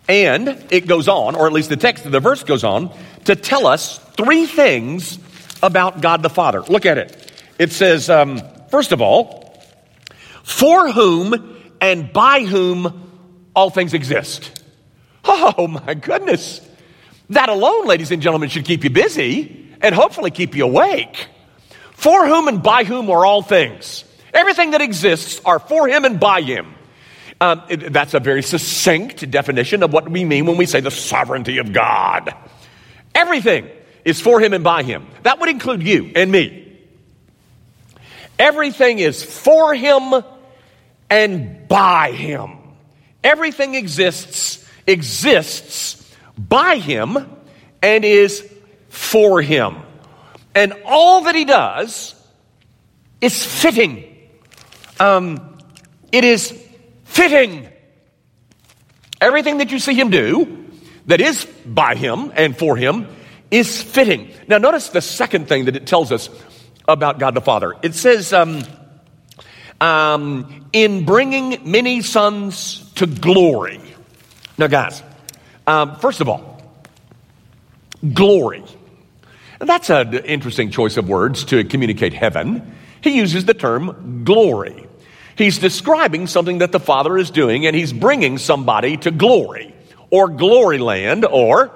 And 0.08 0.66
it 0.70 0.86
goes 0.86 1.08
on, 1.08 1.34
or 1.34 1.46
at 1.46 1.52
least 1.52 1.68
the 1.68 1.76
text 1.76 2.06
of 2.06 2.12
the 2.12 2.20
verse 2.20 2.44
goes 2.44 2.64
on, 2.64 2.90
to 3.24 3.36
tell 3.36 3.66
us 3.66 3.98
three 4.16 4.46
things 4.46 5.18
about 5.62 6.00
God 6.00 6.22
the 6.22 6.30
Father. 6.30 6.62
Look 6.62 6.86
at 6.86 6.98
it. 6.98 7.32
It 7.58 7.72
says, 7.72 8.08
um, 8.08 8.40
first 8.70 8.92
of 8.92 9.02
all, 9.02 9.54
for 10.44 10.90
whom 10.90 11.60
and 11.80 12.12
by 12.12 12.44
whom 12.44 13.10
all 13.54 13.70
things 13.70 13.94
exist. 13.94 14.62
Oh 15.24 15.66
my 15.66 15.94
goodness. 15.94 16.66
That 17.30 17.50
alone, 17.50 17.86
ladies 17.86 18.10
and 18.10 18.22
gentlemen, 18.22 18.48
should 18.48 18.64
keep 18.64 18.84
you 18.84 18.90
busy 18.90 19.68
and 19.82 19.94
hopefully 19.94 20.30
keep 20.30 20.54
you 20.54 20.64
awake. 20.64 21.26
For 21.92 22.26
whom 22.26 22.48
and 22.48 22.62
by 22.62 22.84
whom 22.84 23.10
are 23.10 23.26
all 23.26 23.42
things. 23.42 24.04
Everything 24.38 24.70
that 24.70 24.80
exists 24.80 25.40
are 25.44 25.58
for 25.58 25.88
him 25.88 26.04
and 26.04 26.20
by 26.20 26.42
him. 26.42 26.72
Um, 27.40 27.60
it, 27.68 27.92
that's 27.92 28.14
a 28.14 28.20
very 28.20 28.44
succinct 28.44 29.28
definition 29.28 29.82
of 29.82 29.92
what 29.92 30.08
we 30.08 30.24
mean 30.24 30.46
when 30.46 30.56
we 30.56 30.64
say 30.64 30.78
the 30.78 30.92
sovereignty 30.92 31.58
of 31.58 31.72
God. 31.72 32.32
Everything 33.16 33.68
is 34.04 34.20
for 34.20 34.38
him 34.38 34.52
and 34.52 34.62
by 34.62 34.84
him. 34.84 35.08
That 35.24 35.40
would 35.40 35.48
include 35.48 35.82
you 35.82 36.12
and 36.14 36.30
me. 36.30 36.72
Everything 38.38 39.00
is 39.00 39.24
for 39.24 39.74
him 39.74 40.22
and 41.10 41.66
by 41.66 42.12
him. 42.12 42.58
Everything 43.24 43.74
exists, 43.74 44.64
exists 44.86 46.14
by 46.38 46.76
him 46.76 47.18
and 47.82 48.04
is 48.04 48.48
for 48.88 49.42
him. 49.42 49.78
And 50.54 50.74
all 50.84 51.24
that 51.24 51.34
he 51.34 51.44
does 51.44 52.14
is 53.20 53.44
fitting 53.44 54.07
um, 55.00 55.58
it 56.12 56.24
is 56.24 56.52
fitting. 57.04 57.68
Everything 59.20 59.58
that 59.58 59.70
you 59.70 59.78
see 59.78 59.94
him 59.94 60.10
do 60.10 60.66
that 61.06 61.20
is 61.20 61.44
by 61.66 61.94
him 61.94 62.32
and 62.34 62.56
for 62.56 62.76
him 62.76 63.06
is 63.50 63.82
fitting. 63.82 64.30
Now, 64.46 64.58
notice 64.58 64.90
the 64.90 65.00
second 65.00 65.48
thing 65.48 65.64
that 65.64 65.76
it 65.76 65.86
tells 65.86 66.12
us 66.12 66.28
about 66.86 67.18
God 67.18 67.34
the 67.34 67.40
Father. 67.40 67.74
It 67.82 67.94
says, 67.94 68.32
um, 68.32 68.62
um, 69.80 70.66
in 70.72 71.04
bringing 71.04 71.70
many 71.70 72.02
sons 72.02 72.90
to 72.94 73.06
glory. 73.06 73.80
Now, 74.56 74.66
guys, 74.66 75.02
um, 75.66 75.96
first 75.96 76.20
of 76.20 76.28
all, 76.28 76.62
glory. 78.12 78.64
That's 79.60 79.90
an 79.90 80.14
interesting 80.14 80.70
choice 80.70 80.96
of 80.96 81.08
words 81.08 81.44
to 81.46 81.64
communicate 81.64 82.12
heaven. 82.12 82.74
He 83.00 83.16
uses 83.16 83.44
the 83.44 83.54
term 83.54 84.24
glory. 84.24 84.86
He's 85.36 85.58
describing 85.58 86.26
something 86.26 86.58
that 86.58 86.72
the 86.72 86.80
Father 86.80 87.16
is 87.16 87.30
doing, 87.30 87.66
and 87.66 87.76
he's 87.76 87.92
bringing 87.92 88.38
somebody 88.38 88.96
to 88.98 89.10
glory, 89.10 89.74
or 90.10 90.28
glory 90.28 90.78
land, 90.78 91.24
or 91.24 91.70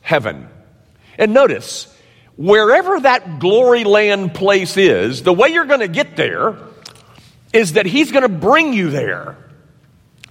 heaven. 0.00 0.48
And 1.18 1.34
notice, 1.34 1.94
wherever 2.36 2.98
that 3.00 3.38
glory 3.38 3.84
land 3.84 4.34
place 4.34 4.76
is, 4.76 5.22
the 5.22 5.32
way 5.32 5.48
you're 5.50 5.66
going 5.66 5.80
to 5.80 5.88
get 5.88 6.16
there 6.16 6.56
is 7.52 7.74
that 7.74 7.86
he's 7.86 8.12
going 8.12 8.22
to 8.22 8.28
bring 8.28 8.72
you 8.72 8.90
there. 8.90 9.36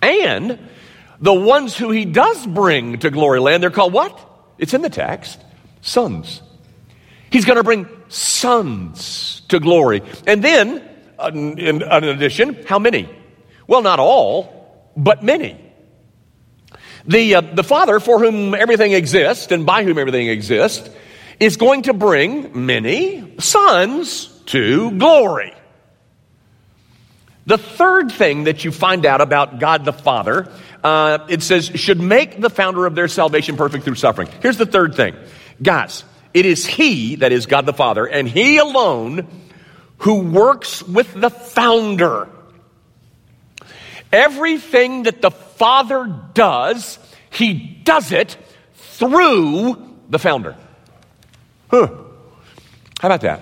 And 0.02 0.60
the 1.20 1.34
ones 1.34 1.76
who 1.76 1.92
he 1.92 2.06
does 2.06 2.46
bring 2.46 3.00
to 3.00 3.10
glory 3.10 3.40
land, 3.40 3.64
they're 3.64 3.70
called 3.70 3.94
what? 3.94 4.20
It's 4.58 4.74
in 4.74 4.82
the 4.82 4.90
text 4.90 5.40
sons. 5.82 6.42
He's 7.30 7.46
going 7.46 7.58
to 7.58 7.64
bring 7.64 7.88
sons 8.08 9.42
to 9.50 9.60
glory. 9.60 10.02
And 10.28 10.44
then 10.44 10.82
in, 11.34 11.82
addition, 11.82 12.66
how 12.66 12.80
many? 12.80 13.10
Well, 13.68 13.82
not 13.82 14.00
all, 14.00 14.92
but 14.96 15.24
many. 15.24 15.60
The, 17.08 17.36
uh, 17.36 17.42
the 17.42 17.64
Father, 17.64 18.00
for 18.00 18.20
whom 18.20 18.54
everything 18.54 18.94
exists 18.94 19.52
and 19.52 19.66
by 19.66 19.84
whom 19.84 19.98
everything 19.98 20.28
exists, 20.28 20.90
is 21.40 21.58
going 21.58 21.84
to 21.84 21.94
bring 21.94 22.66
many 22.66 23.36
sons 23.40 24.28
to 24.48 24.92
glory. 24.92 25.54
The 27.46 27.58
third 27.60 28.12
thing 28.12 28.46
that 28.46 28.66
you 28.66 28.72
find 28.72 29.06
out 29.06 29.22
about 29.22 29.60
God 29.60 29.86
the 29.86 29.94
Father 29.94 30.52
uh, 30.86 31.26
it 31.30 31.42
says, 31.42 31.66
should 31.66 32.00
make 32.00 32.40
the 32.40 32.50
founder 32.50 32.86
of 32.86 32.94
their 32.94 33.08
salvation 33.08 33.58
perfect 33.58 33.84
through 33.84 33.96
suffering. 33.96 34.30
Here's 34.44 34.58
the 34.58 34.68
third 34.68 34.94
thing. 34.94 35.16
Guys, 35.60 36.04
it 36.36 36.46
is 36.46 36.66
He, 36.66 37.16
that 37.16 37.32
is 37.32 37.46
God 37.46 37.66
the 37.66 37.74
Father, 37.74 38.06
and 38.06 38.28
He 38.28 38.58
alone 38.58 39.26
who 40.00 40.20
works 40.20 40.84
with 40.84 41.14
the 41.14 41.30
founder. 41.30 42.28
Everything 44.12 45.04
that 45.04 45.22
the 45.22 45.32
Father 45.32 46.14
does, 46.34 47.00
He 47.32 47.54
does 47.54 48.12
it 48.12 48.36
through 48.74 49.98
the 50.10 50.20
founder. 50.20 50.58
Huh. 51.72 51.88
How 53.00 53.08
about 53.08 53.22
that? 53.22 53.42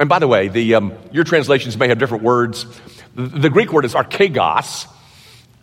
And 0.00 0.08
by 0.08 0.18
the 0.18 0.28
way, 0.28 0.48
the, 0.48 0.74
um, 0.74 0.94
your 1.12 1.22
translations 1.22 1.76
may 1.76 1.86
have 1.86 1.98
different 1.98 2.24
words. 2.24 2.66
The, 3.14 3.48
Greek 3.48 3.72
word 3.72 3.84
is 3.84 3.94
archegos, 3.94 4.88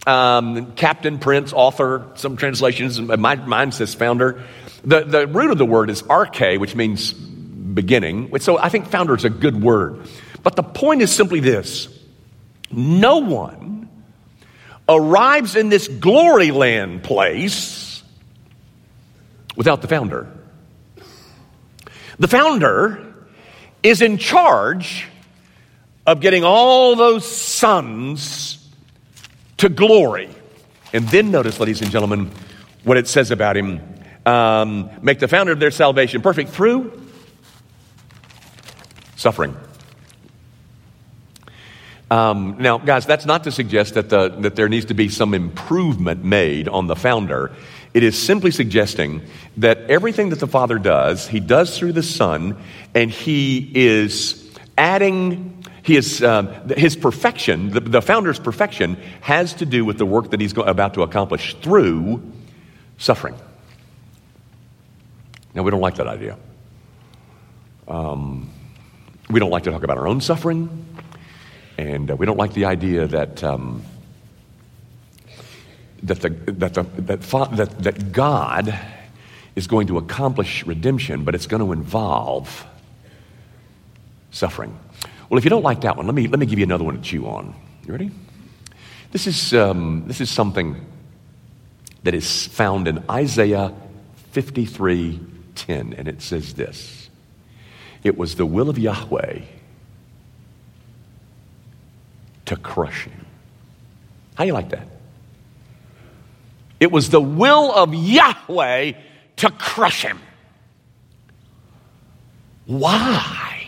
um, 0.08 0.72
captain, 0.74 1.20
prince, 1.20 1.52
author. 1.52 2.06
Some 2.16 2.38
translations, 2.38 3.00
my, 3.00 3.36
mine 3.36 3.74
says 3.74 3.94
founder. 3.94 4.44
The, 4.86 5.04
the 5.04 5.27
root 5.27 5.51
of 5.51 5.58
the 5.58 5.65
word 5.65 5.89
is 5.89 6.04
arche, 6.04 6.60
which 6.60 6.75
means 6.75 7.12
beginning. 7.12 8.38
So 8.39 8.58
I 8.58 8.70
think 8.70 8.88
founder 8.88 9.15
is 9.15 9.25
a 9.25 9.30
good 9.30 9.62
word. 9.62 10.08
But 10.44 10.56
the 10.56 10.63
point 10.63 11.01
is 11.01 11.12
simply 11.12 11.39
this 11.39 11.89
no 12.72 13.18
one 13.18 13.89
arrives 14.88 15.56
in 15.56 15.70
this 15.70 15.88
glory 15.88 16.51
land 16.51 17.04
place 17.04 18.04
without 19.56 19.82
the 19.82 19.88
founder. 19.88 20.32
The 22.20 22.27
founder 22.27 23.13
is 23.82 24.01
in 24.01 24.18
charge 24.18 25.08
of 26.06 26.22
getting 26.22 26.44
all 26.44 26.96
those 26.96 27.25
sons 27.25 28.70
to 29.58 29.70
glory. 29.70 30.30
And 30.94 31.08
then 31.10 31.32
notice, 31.32 31.60
ladies 31.60 31.82
and 31.82 31.92
gentlemen, 31.92 32.32
what 32.84 32.98
it 32.98 33.08
says 33.08 33.32
about 33.32 33.58
him 33.58 33.95
um, 34.25 34.89
make 35.01 35.20
the 35.20 35.27
founder 35.27 35.51
of 35.51 35.60
their 35.60 35.72
salvation 35.72 36.22
perfect 36.22 36.50
through 36.50 37.01
suffering. 39.15 39.55
Um, 42.12 42.58
now, 42.60 42.77
guys, 42.77 43.05
that's 43.05 43.25
not 43.25 43.46
to 43.46 43.51
suggest 43.51 43.96
that, 43.96 44.10
the, 44.10 44.29
that 44.29 44.55
there 44.55 44.70
needs 44.70 44.86
to 44.86 44.94
be 44.94 45.10
some 45.10 45.34
improvement 45.34 46.24
made 46.24 46.67
on 46.67 46.88
the 46.88 46.96
founder. 46.96 47.51
It 47.94 48.03
is 48.03 48.22
simply 48.22 48.51
suggesting 48.51 49.24
that 49.58 49.79
everything 49.89 50.29
that 50.29 50.39
the 50.39 50.48
Father 50.48 50.77
does, 50.77 51.27
He 51.27 51.39
does 51.39 51.77
through 51.77 51.94
the 51.94 52.03
Son, 52.03 52.58
and 52.94 53.10
He 53.10 53.72
is 53.74 54.55
adding 54.77 55.63
he 55.86 55.96
is, 55.98 56.24
um, 56.24 56.48
his 56.70 56.96
perfection, 56.96 57.70
the, 57.70 57.79
the, 57.79 58.01
founder's 58.01 58.39
perfection, 58.39 58.98
has 59.22 59.53
to 59.53 59.67
do 59.67 59.86
with 59.86 60.00
the 60.00 60.05
work 60.05 60.32
that 60.32 60.41
he's 60.41 60.58
about 60.58 60.96
to 60.96 61.03
accomplish 61.03 61.55
through 61.62 62.24
suffering. 62.98 63.36
Now, 65.56 65.64
we 65.64 65.72
don't 65.72 65.82
like 65.82 65.96
that 65.96 66.08
idea. 66.08 66.38
Um, 67.88 68.50
we 69.30 69.40
don't 69.40 69.50
like 69.50 69.64
to 69.64 69.72
talk 69.72 69.84
about 69.84 69.98
our 69.98 70.08
own 70.08 70.22
suffering, 70.22 70.86
and 71.78 72.12
uh, 72.12 72.16
we 72.16 72.26
don't 72.26 72.38
like 72.38 72.54
the 72.54 72.66
idea 72.66 73.08
that. 73.08 73.44
Um, 73.44 73.84
that, 76.04 76.22
the, 76.22 76.30
that, 76.30 76.74
the, 76.76 76.84
that, 76.84 77.22
that, 77.56 77.84
that 77.84 78.12
God 78.12 78.78
is 79.56 79.66
going 79.66 79.88
to 79.88 79.98
accomplish 79.98 80.66
redemption, 80.66 81.24
but 81.24 81.34
it's 81.34 81.48
going 81.48 81.62
to 81.62 81.72
involve 81.72 82.66
suffering. 84.30 84.78
Well, 85.30 85.38
if 85.38 85.44
you 85.44 85.50
don't 85.50 85.64
like 85.64 85.82
that 85.82 85.98
one, 85.98 86.06
let 86.06 86.14
me, 86.14 86.28
let 86.28 86.40
me 86.40 86.46
give 86.46 86.60
you 86.60 86.66
another 86.66 86.84
one 86.84 86.96
to 86.96 87.02
chew 87.02 87.26
on. 87.26 87.56
You 87.88 87.94
ready? 87.94 88.12
This 89.12 89.26
is, 89.26 89.54
um, 89.54 90.04
this 90.06 90.22
is 90.22 90.30
something 90.30 90.86
that 92.04 92.14
is 92.14 92.46
found 92.48 92.88
in 92.88 93.04
Isaiah 93.10 93.74
53 94.32 95.20
10, 95.56 95.94
and 95.94 96.08
it 96.08 96.22
says 96.22 96.54
this 96.54 97.10
It 98.04 98.18
was 98.18 98.36
the 98.36 98.46
will 98.46 98.70
of 98.70 98.78
Yahweh 98.78 99.42
to 102.46 102.56
crush 102.56 103.06
him. 103.06 103.25
How 104.36 104.44
do 104.44 104.48
you 104.48 104.53
like 104.53 104.70
that? 104.70 104.88
It 106.79 106.92
was 106.92 107.10
the 107.10 107.22
will 107.22 107.74
of 107.74 107.94
Yahweh 107.94 108.94
to 109.38 109.50
crush 109.51 110.03
him. 110.03 110.20
Why? 112.66 113.68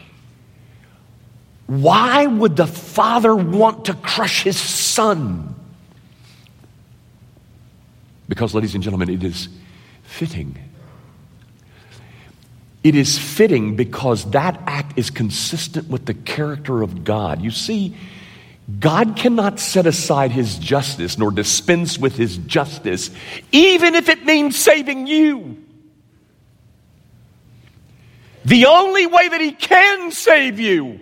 Why 1.68 2.26
would 2.26 2.56
the 2.56 2.68
father 2.68 3.36
want 3.36 3.86
to 3.86 3.94
crush 3.94 4.44
his 4.44 4.58
son? 4.58 5.56
Because, 8.30 8.54
ladies 8.54 8.74
and 8.74 8.84
gentlemen, 8.84 9.10
it 9.10 9.24
is 9.24 9.50
fitting. 10.04 10.58
It 12.88 12.95
is 12.95 13.19
fitting 13.19 13.76
because 13.76 14.32
that 14.32 14.62
act 14.65 14.97
is 14.97 15.10
consistent 15.10 15.89
with 15.89 16.06
the 16.06 16.13
character 16.13 16.82
of 16.82 17.04
God. 17.04 17.41
You 17.41 17.52
see, 17.52 17.97
God 18.80 19.17
cannot 19.17 19.60
set 19.60 19.86
aside 19.86 20.32
his 20.32 20.58
justice 20.58 21.17
nor 21.17 21.30
dispense 21.32 22.00
with 22.00 22.15
his 22.15 22.38
justice, 22.38 23.10
even 23.52 23.93
if 23.93 24.08
it 24.08 24.23
means 24.23 24.56
saving 24.56 25.06
you. 25.06 25.62
The 28.45 28.67
only 28.67 29.06
way 29.06 29.28
that 29.28 29.41
he 29.41 29.52
can 29.52 30.12
save 30.12 30.58
you 30.58 31.02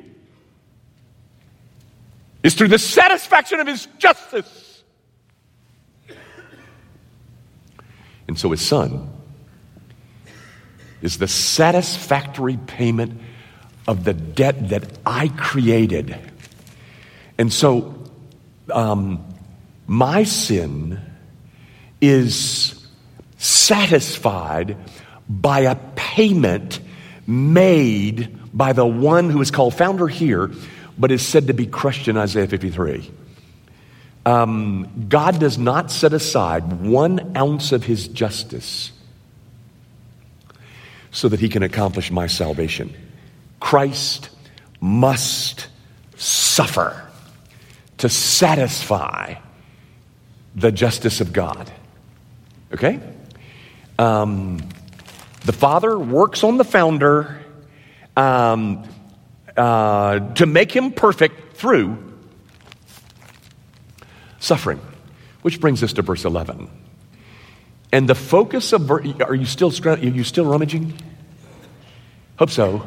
is 2.41 2.55
through 2.55 2.69
the 2.69 2.79
satisfaction 2.79 3.59
of 3.59 3.67
his 3.67 3.87
justice. 3.99 4.83
And 8.27 8.39
so 8.39 8.49
his 8.49 8.61
son 8.61 9.14
is 11.05 11.17
the 11.17 11.27
satisfactory 11.27 12.57
payment 12.57 13.21
of 13.87 14.03
the 14.03 14.13
debt 14.13 14.69
that 14.69 14.83
I 15.05 15.29
created. 15.29 16.17
And 17.37 17.53
so 17.53 18.03
um, 18.71 19.23
my 19.87 20.23
sin 20.23 20.99
is 22.01 22.87
satisfied 23.37 24.77
by 25.29 25.61
a 25.61 25.75
payment 25.95 26.79
made 27.27 28.37
by 28.53 28.73
the 28.73 28.85
one 28.85 29.29
who 29.29 29.41
is 29.41 29.51
called 29.51 29.75
founder 29.75 30.07
here 30.07 30.51
but 30.97 31.11
is 31.11 31.25
said 31.25 31.47
to 31.47 31.53
be 31.53 31.65
crushed 31.65 32.07
in 32.07 32.17
Isaiah 32.17 32.47
53. 32.47 33.11
Um, 34.25 35.07
God 35.09 35.39
does 35.39 35.57
not 35.57 35.91
set 35.91 36.13
aside 36.13 36.81
one 36.81 37.35
ounce 37.37 37.71
of 37.71 37.83
his 37.83 38.07
justice 38.07 38.91
so 41.15 41.30
that 41.30 41.39
he 41.39 41.47
can 41.47 41.63
accomplish 41.63 42.12
my 42.12 42.28
salvation. 42.28 42.93
Christ 43.62 44.30
must 44.82 45.67
suffer 46.17 47.08
to 47.99 48.10
satisfy 48.10 49.36
the 50.56 50.73
justice 50.73 51.21
of 51.21 51.32
God. 51.32 51.71
Okay? 52.73 52.99
Um, 53.97 54.60
the 55.45 55.54
Father 55.54 55.97
works 55.97 56.43
on 56.43 56.58
the 56.58 56.65
founder. 56.65 57.39
Um, 58.17 58.84
uh, 59.56 60.19
to 60.34 60.45
make 60.45 60.75
him 60.75 60.91
perfect 60.91 61.56
through 61.56 61.97
suffering. 64.41 64.82
Which 65.43 65.62
brings 65.62 65.82
us 65.82 65.93
to 65.93 66.01
verse 66.01 66.25
11. 66.25 66.69
And 67.95 68.10
the 68.10 68.13
focus 68.13 68.73
of 68.73 68.91
are 68.91 68.99
you 69.34 69.45
still 69.45 69.71
are 69.88 69.97
you 69.97 70.25
still 70.25 70.43
rummaging? 70.43 70.99
Hope 72.38 72.49
so. 72.49 72.86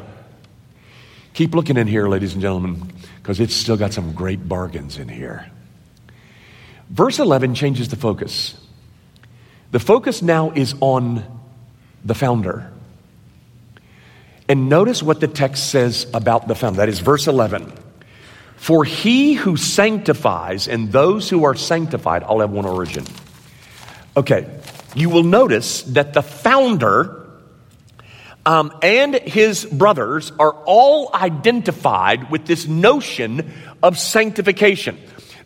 Keep 1.33 1.55
looking 1.55 1.77
in 1.77 1.87
here, 1.87 2.07
ladies 2.07 2.33
and 2.33 2.43
gentlemen, 2.43 2.93
because 3.17 3.39
it's 3.39 3.55
still 3.55 3.75
got 3.75 3.91
some 3.91 4.13
great 4.13 4.47
bargains 4.47 4.99
in 4.99 5.09
here. 5.09 5.49
Verse 6.91 7.17
11 7.17 7.55
changes 7.55 7.87
the 7.87 7.95
focus. 7.95 8.55
The 9.71 9.79
focus 9.79 10.21
now 10.21 10.51
is 10.51 10.75
on 10.79 11.23
the 12.05 12.13
founder. 12.13 12.71
And 14.47 14.69
notice 14.69 15.01
what 15.01 15.21
the 15.21 15.27
text 15.27 15.71
says 15.71 16.05
about 16.13 16.47
the 16.47 16.53
founder. 16.53 16.77
That 16.77 16.89
is 16.89 16.99
verse 16.99 17.25
11. 17.25 17.73
For 18.57 18.85
he 18.85 19.33
who 19.33 19.57
sanctifies 19.57 20.67
and 20.67 20.91
those 20.91 21.31
who 21.31 21.45
are 21.45 21.55
sanctified 21.55 22.21
all 22.21 22.41
have 22.41 22.51
one 22.51 22.67
origin. 22.67 23.05
Okay, 24.15 24.58
you 24.95 25.09
will 25.09 25.23
notice 25.23 25.83
that 25.83 26.13
the 26.13 26.21
founder 26.21 27.27
um, 28.45 28.73
and 28.81 29.13
his 29.13 29.65
brothers 29.65 30.31
are 30.39 30.53
all 30.65 31.11
identified 31.13 32.31
with 32.31 32.45
this 32.45 32.67
notion 32.67 33.53
of 33.83 33.97
sanctification. 33.97 34.97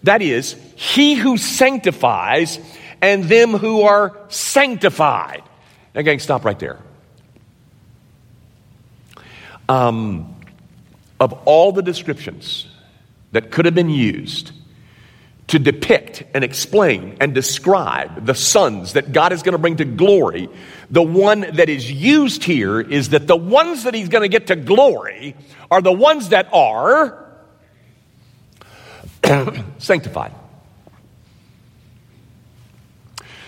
That 0.04 0.22
is, 0.22 0.56
he 0.76 1.16
who 1.16 1.38
sanctifies 1.38 2.60
and 3.02 3.26
them 3.26 3.52
who 3.52 3.82
are 3.82 4.18
sanctified. 4.30 5.44
Now, 5.94 6.02
gang, 6.02 6.20
stop 6.20 6.46
right 6.46 6.58
there. 6.58 6.80
Um, 9.68 10.36
of 11.20 11.34
all 11.46 11.72
the 11.72 11.82
descriptions 11.82 12.68
that 13.32 13.52
could 13.52 13.66
have 13.66 13.76
been 13.76 13.90
used 13.90 14.52
to 15.48 15.60
depict 15.60 16.24
and 16.34 16.44
explain 16.44 17.18
and 17.20 17.34
describe 17.34 18.26
the 18.26 18.34
sons 18.34 18.94
that 18.94 19.12
God 19.12 19.34
is 19.34 19.44
going 19.44 19.54
to 19.54 19.58
bring 19.58 19.78
to 19.78 19.86
glory, 19.86 20.50
the 20.90 21.02
one 21.02 21.42
that 21.42 21.70
is 21.70 21.92
used 21.92 22.44
here 22.44 22.80
is 22.80 23.10
that 23.10 23.28
the 23.28 23.36
ones 23.36 23.84
that 23.84 23.94
he's 23.94 24.10
going 24.10 24.22
to 24.22 24.30
get 24.30 24.48
to 24.48 24.56
glory 24.56 25.36
are 25.70 25.82
the 25.82 25.92
ones 25.92 26.30
that 26.30 26.48
are 26.54 27.20
sanctified. 29.78 30.34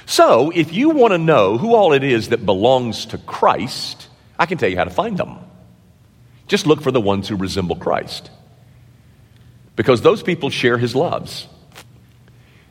So, 0.06 0.52
if 0.52 0.72
you 0.72 0.92
want 0.92 1.14
to 1.14 1.18
know 1.18 1.58
who 1.58 1.74
all 1.74 1.94
it 1.94 2.04
is 2.04 2.30
that 2.30 2.46
belongs 2.46 3.08
to 3.08 3.18
Christ, 3.18 4.08
I 4.38 4.46
can 4.46 4.58
tell 4.58 4.70
you 4.70 4.78
how 4.78 4.84
to 4.84 4.92
find 4.92 5.18
them. 5.18 5.40
Just 6.48 6.68
look 6.68 6.82
for 6.82 6.92
the 6.92 7.02
ones 7.02 7.28
who 7.28 7.36
resemble 7.36 7.76
Christ. 7.76 8.30
Because 9.76 10.02
those 10.02 10.22
people 10.22 10.50
share 10.50 10.78
his 10.78 10.96
loves. 10.96 11.48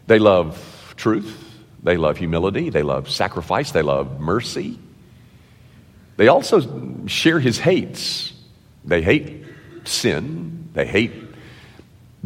They 0.06 0.18
love 0.18 0.94
truth, 0.96 1.62
they 1.82 1.96
love 1.96 2.18
humility, 2.18 2.70
they 2.70 2.82
love 2.82 3.10
sacrifice, 3.10 3.72
they 3.72 3.82
love 3.82 4.20
mercy. 4.20 4.78
They 6.16 6.28
also 6.28 7.06
share 7.06 7.40
his 7.40 7.58
hates. 7.58 8.32
They 8.84 9.02
hate 9.02 9.44
sin, 9.84 10.68
they 10.74 10.86
hate 10.86 11.12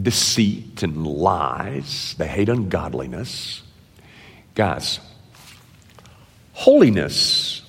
deceit 0.00 0.82
and 0.82 1.06
lies, 1.06 2.14
they 2.18 2.26
hate 2.26 2.48
ungodliness. 2.48 3.62
Guys, 4.54 5.00
holiness 6.52 7.62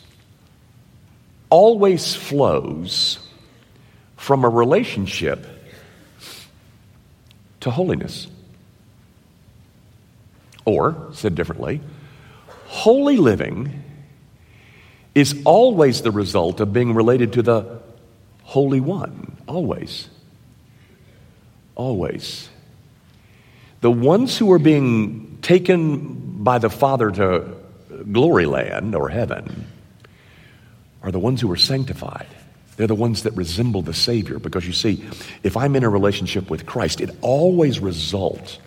always 1.50 2.16
flows 2.16 3.20
from 4.18 4.44
a 4.44 4.50
relationship 4.50 5.46
to 7.62 7.72
holiness. 7.72 8.28
Or, 10.66 11.10
said 11.14 11.36
differently, 11.36 11.82
holy 12.68 13.18
living 13.18 13.84
is 15.16 15.42
always 15.46 16.02
the 16.02 16.12
result 16.12 16.60
of 16.60 16.72
being 16.72 16.94
related 16.94 17.34
to 17.34 17.42
the 17.42 17.80
Holy 18.44 18.80
One. 18.80 19.38
Always. 19.48 20.08
Always. 21.76 22.50
The 23.82 23.92
ones 23.92 24.38
who 24.38 24.52
are 24.52 24.60
being 24.60 25.38
taken 25.42 26.44
by 26.44 26.60
the 26.60 26.70
Father 26.70 27.12
to 27.12 27.56
glory 28.12 28.46
land 28.46 28.96
or 28.96 29.10
heaven 29.10 29.68
are 31.02 31.12
the 31.12 31.20
ones 31.20 31.42
who 31.42 31.52
are 31.52 31.58
sanctified. 31.58 32.28
They're 32.76 32.88
the 32.88 32.96
ones 32.96 33.24
that 33.24 33.36
resemble 33.36 33.82
the 33.82 33.94
Savior 33.94 34.40
because 34.40 34.66
you 34.66 34.74
see, 34.74 35.06
if 35.44 35.58
I'm 35.58 35.76
in 35.76 35.84
a 35.84 35.90
relationship 35.90 36.50
with 36.50 36.66
Christ, 36.66 37.02
it 37.02 37.10
always 37.22 37.80
results 37.80 38.58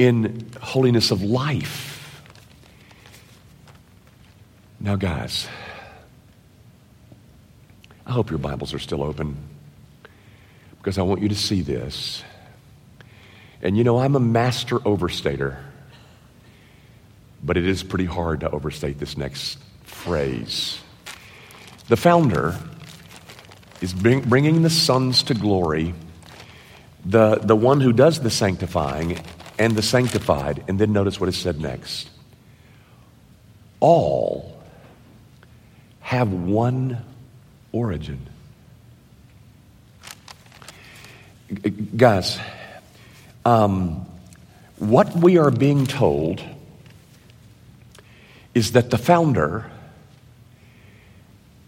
in 0.00 0.50
holiness 0.62 1.10
of 1.10 1.22
life. 1.22 2.22
Now, 4.80 4.96
guys, 4.96 5.46
I 8.06 8.12
hope 8.12 8.30
your 8.30 8.38
Bibles 8.38 8.72
are 8.72 8.78
still 8.78 9.02
open 9.02 9.36
because 10.78 10.96
I 10.96 11.02
want 11.02 11.20
you 11.20 11.28
to 11.28 11.34
see 11.34 11.60
this. 11.60 12.24
And 13.60 13.76
you 13.76 13.84
know, 13.84 13.98
I'm 13.98 14.16
a 14.16 14.20
master 14.20 14.78
overstater, 14.78 15.58
but 17.44 17.58
it 17.58 17.66
is 17.66 17.82
pretty 17.82 18.06
hard 18.06 18.40
to 18.40 18.50
overstate 18.50 18.98
this 18.98 19.18
next 19.18 19.58
phrase. 19.82 20.80
The 21.88 21.98
founder 21.98 22.56
is 23.82 23.92
bring, 23.92 24.22
bringing 24.22 24.62
the 24.62 24.70
sons 24.70 25.24
to 25.24 25.34
glory, 25.34 25.92
the, 27.04 27.34
the 27.34 27.54
one 27.54 27.82
who 27.82 27.92
does 27.92 28.20
the 28.20 28.30
sanctifying 28.30 29.20
and 29.60 29.76
the 29.76 29.82
sanctified. 29.82 30.64
And 30.66 30.78
then 30.80 30.92
notice 30.92 31.20
what 31.20 31.28
is 31.28 31.36
said 31.36 31.60
next. 31.60 32.08
All 33.78 34.58
have 36.00 36.32
one 36.32 37.04
origin. 37.70 38.26
Guys, 41.96 42.38
um, 43.44 44.06
what 44.78 45.14
we 45.14 45.36
are 45.36 45.50
being 45.50 45.86
told 45.86 46.42
is 48.54 48.72
that 48.72 48.90
the 48.90 48.98
founder 48.98 49.70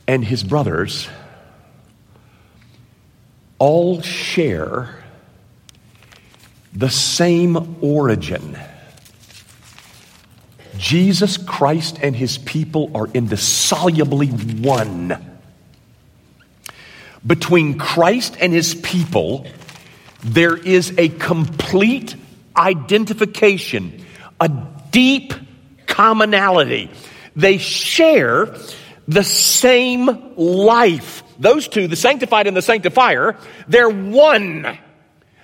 and 0.08 0.24
his 0.24 0.42
brothers 0.42 1.08
all 3.58 4.00
share 4.00 5.01
the 6.72 6.90
same 6.90 7.76
origin. 7.82 8.58
Jesus 10.78 11.36
Christ 11.36 11.98
and 12.02 12.16
his 12.16 12.38
people 12.38 12.90
are 12.94 13.06
indissolubly 13.12 14.28
one. 14.28 15.16
Between 17.24 17.78
Christ 17.78 18.36
and 18.40 18.52
his 18.52 18.74
people, 18.74 19.46
there 20.24 20.56
is 20.56 20.94
a 20.98 21.08
complete 21.08 22.16
identification, 22.56 24.04
a 24.40 24.50
deep 24.90 25.34
commonality. 25.86 26.90
They 27.36 27.58
share 27.58 28.56
the 29.06 29.24
same 29.24 30.34
life. 30.36 31.22
Those 31.38 31.68
two, 31.68 31.86
the 31.86 31.96
sanctified 31.96 32.46
and 32.46 32.56
the 32.56 32.62
sanctifier, 32.62 33.36
they're 33.68 33.90
one. 33.90 34.78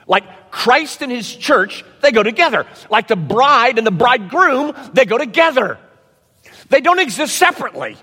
Like 0.07 0.25
Christ 0.59 1.03
and 1.03 1.13
his 1.13 1.33
church, 1.37 1.85
they 2.03 2.11
go 2.11 2.25
together. 2.25 2.67
Like 2.91 3.07
the 3.07 3.15
bride 3.15 3.79
and 3.79 3.87
the 3.87 3.93
bridegroom, 3.93 4.75
they 4.93 5.05
go 5.05 5.17
together. 5.17 5.79
They 6.69 6.81
don't 6.81 6.99
exist 6.99 7.37
separately. 7.37 7.97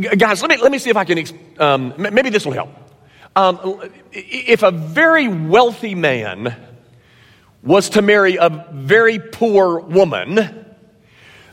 Guys, 0.00 0.40
let 0.40 0.48
me, 0.48 0.56
let 0.56 0.72
me 0.72 0.78
see 0.78 0.88
if 0.88 0.96
I 0.96 1.04
can, 1.04 1.22
um, 1.58 1.92
maybe 1.98 2.30
this 2.30 2.46
will 2.46 2.54
help. 2.54 2.70
Um, 3.36 3.90
if 4.10 4.62
a 4.62 4.70
very 4.70 5.28
wealthy 5.28 5.94
man 5.94 6.56
was 7.62 7.90
to 7.90 8.00
marry 8.00 8.36
a 8.36 8.48
very 8.72 9.18
poor 9.18 9.80
woman, 9.80 10.64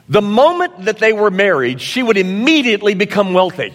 the 0.08 0.22
moment 0.22 0.86
that 0.86 1.00
they 1.00 1.12
were 1.12 1.32
married, 1.32 1.82
she 1.82 2.02
would 2.02 2.18
immediately 2.18 2.94
become 2.94 3.34
wealthy. 3.34 3.74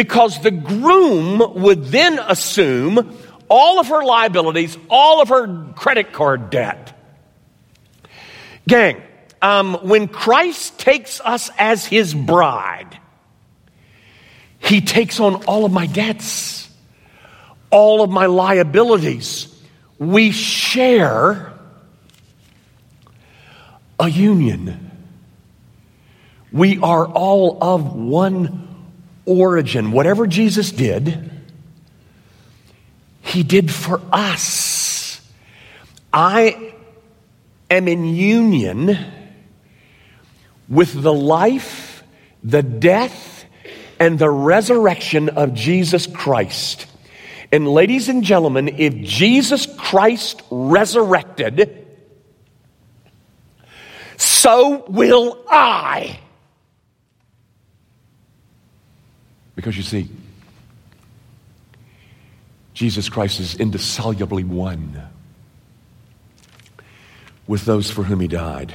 Because 0.00 0.40
the 0.40 0.50
groom 0.50 1.60
would 1.60 1.84
then 1.84 2.18
assume 2.18 3.18
all 3.50 3.78
of 3.78 3.88
her 3.88 4.02
liabilities, 4.02 4.78
all 4.88 5.20
of 5.20 5.28
her 5.28 5.74
credit 5.76 6.14
card 6.14 6.48
debt. 6.48 6.98
Gang, 8.66 9.02
um, 9.42 9.74
when 9.82 10.08
Christ 10.08 10.78
takes 10.78 11.20
us 11.20 11.50
as 11.58 11.84
his 11.84 12.14
bride, 12.14 12.98
he 14.58 14.80
takes 14.80 15.20
on 15.20 15.44
all 15.44 15.66
of 15.66 15.72
my 15.72 15.84
debts, 15.84 16.70
all 17.70 18.00
of 18.00 18.08
my 18.08 18.24
liabilities. 18.24 19.54
We 19.98 20.30
share 20.30 21.52
a 23.98 24.08
union. 24.08 24.92
We 26.50 26.78
are 26.78 27.06
all 27.06 27.58
of 27.60 27.94
one 27.94 28.68
origin. 29.24 29.92
Whatever 29.92 30.26
Jesus 30.26 30.72
did, 30.72 31.30
he 33.22 33.42
did 33.42 33.70
for 33.70 34.00
us. 34.12 35.20
I 36.12 36.74
am 37.70 37.86
in 37.86 38.04
union 38.04 38.98
with 40.68 41.00
the 41.00 41.12
life, 41.12 42.02
the 42.42 42.62
death, 42.62 43.44
and 43.98 44.18
the 44.18 44.30
resurrection 44.30 45.28
of 45.28 45.54
Jesus 45.54 46.06
Christ. 46.06 46.86
And, 47.52 47.68
ladies 47.68 48.08
and 48.08 48.22
gentlemen, 48.22 48.68
if 48.78 48.96
Jesus 48.96 49.66
Christ 49.66 50.42
resurrected, 50.50 51.86
so 54.16 54.84
will 54.88 55.44
I. 55.48 56.20
Because 59.60 59.76
you 59.76 59.82
see, 59.82 60.08
Jesus 62.72 63.10
Christ 63.10 63.40
is 63.40 63.56
indissolubly 63.56 64.42
one 64.42 65.02
with 67.46 67.66
those 67.66 67.90
for 67.90 68.02
whom 68.02 68.20
he 68.20 68.26
died. 68.26 68.72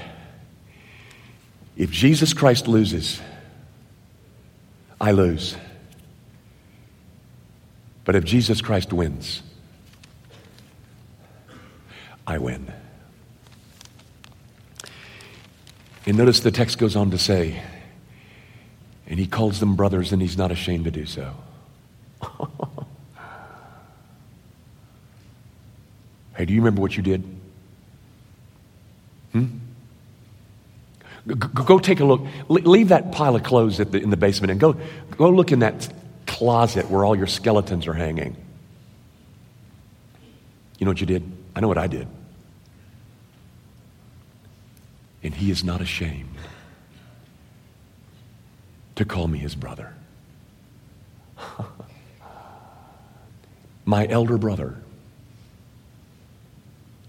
If 1.75 1.89
Jesus 1.89 2.33
Christ 2.33 2.67
loses, 2.67 3.19
I 5.01 5.09
lose. 5.09 5.57
But 8.03 8.15
if 8.15 8.23
Jesus 8.23 8.61
Christ 8.61 8.93
wins, 8.93 9.41
I 12.27 12.37
win. 12.37 12.71
And 16.05 16.15
notice 16.15 16.41
the 16.41 16.51
text 16.51 16.77
goes 16.77 16.95
on 16.95 17.09
to 17.09 17.17
say, 17.17 17.59
and 19.07 19.19
he 19.19 19.27
calls 19.27 19.59
them 19.59 19.75
brothers, 19.75 20.11
and 20.11 20.21
he's 20.21 20.37
not 20.37 20.51
ashamed 20.51 20.85
to 20.85 20.91
do 20.91 21.05
so. 21.05 21.35
Hey, 26.35 26.45
do 26.45 26.53
you 26.53 26.59
remember 26.59 26.81
what 26.81 26.95
you 26.97 27.03
did? 27.03 27.23
Hmm? 29.31 29.45
Go, 31.27 31.35
go 31.35 31.79
take 31.79 32.01
a 32.01 32.05
look. 32.05 32.21
leave 32.49 32.89
that 32.89 33.11
pile 33.11 33.35
of 33.35 33.43
clothes 33.43 33.77
the, 33.77 33.97
in 33.97 34.09
the 34.09 34.17
basement 34.17 34.51
and 34.51 34.59
go, 34.59 34.75
go 35.17 35.29
look 35.29 35.51
in 35.51 35.59
that 35.59 35.87
closet 36.27 36.89
where 36.89 37.03
all 37.03 37.15
your 37.15 37.27
skeletons 37.27 37.87
are 37.87 37.93
hanging. 37.93 38.35
You 40.77 40.85
know 40.85 40.91
what 40.91 40.99
you 40.99 41.07
did? 41.07 41.23
I 41.55 41.61
know 41.61 41.67
what 41.67 41.77
I 41.77 41.87
did. 41.87 42.07
And 45.23 45.33
he 45.33 45.49
is 45.49 45.63
not 45.63 45.81
ashamed 45.81 46.35
to 48.95 49.05
call 49.05 49.27
me 49.27 49.39
his 49.39 49.55
brother. 49.55 49.93
My 53.85 54.07
elder 54.07 54.37
brother 54.37 54.77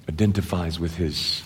identifies 0.08 0.78
with 0.78 0.96
his 0.96 1.42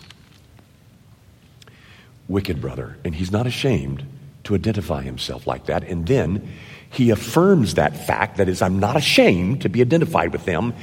wicked 2.28 2.60
brother, 2.60 2.96
and 3.04 3.14
he's 3.14 3.30
not 3.30 3.46
ashamed 3.46 4.04
to 4.44 4.54
identify 4.54 5.02
himself 5.02 5.46
like 5.46 5.66
that. 5.66 5.84
And 5.84 6.06
then 6.06 6.48
he 6.90 7.10
affirms 7.10 7.74
that 7.74 7.96
fact 8.06 8.38
that 8.38 8.48
is, 8.48 8.62
I'm 8.62 8.80
not 8.80 8.96
ashamed 8.96 9.62
to 9.62 9.68
be 9.68 9.80
identified 9.80 10.32
with 10.32 10.44
them. 10.44 10.74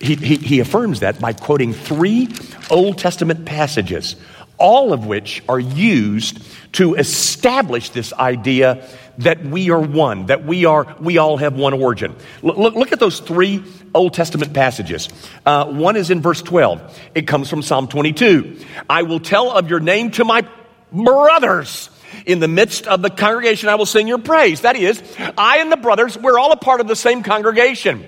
He, 0.00 0.14
he, 0.14 0.36
he 0.36 0.60
affirms 0.60 1.00
that 1.00 1.20
by 1.20 1.32
quoting 1.32 1.72
three 1.72 2.28
Old 2.70 2.98
Testament 2.98 3.44
passages, 3.44 4.14
all 4.58 4.92
of 4.92 5.06
which 5.06 5.42
are 5.48 5.58
used 5.58 6.40
to 6.72 6.94
establish 6.94 7.90
this 7.90 8.12
idea 8.12 8.86
that 9.18 9.44
we 9.44 9.70
are 9.70 9.80
one, 9.80 10.26
that 10.26 10.44
we 10.44 10.64
are, 10.64 10.96
we 11.00 11.18
all 11.18 11.36
have 11.36 11.54
one 11.54 11.74
origin. 11.74 12.14
Look, 12.42 12.74
look 12.74 12.92
at 12.92 13.00
those 13.00 13.20
three 13.20 13.64
Old 13.94 14.14
Testament 14.14 14.52
passages. 14.52 15.08
Uh, 15.44 15.66
one 15.66 15.96
is 15.96 16.10
in 16.10 16.20
verse 16.20 16.42
12. 16.42 17.00
It 17.14 17.26
comes 17.26 17.48
from 17.50 17.62
Psalm 17.62 17.88
22. 17.88 18.58
I 18.88 19.02
will 19.02 19.20
tell 19.20 19.50
of 19.50 19.70
your 19.70 19.80
name 19.80 20.10
to 20.12 20.24
my 20.24 20.46
brothers. 20.92 21.90
In 22.24 22.40
the 22.40 22.48
midst 22.48 22.86
of 22.86 23.02
the 23.02 23.10
congregation, 23.10 23.68
I 23.68 23.74
will 23.74 23.86
sing 23.86 24.08
your 24.08 24.18
praise. 24.18 24.62
That 24.62 24.76
is, 24.76 25.02
I 25.36 25.58
and 25.58 25.70
the 25.70 25.76
brothers, 25.76 26.16
we're 26.16 26.38
all 26.38 26.52
a 26.52 26.56
part 26.56 26.80
of 26.80 26.88
the 26.88 26.96
same 26.96 27.22
congregation. 27.22 28.06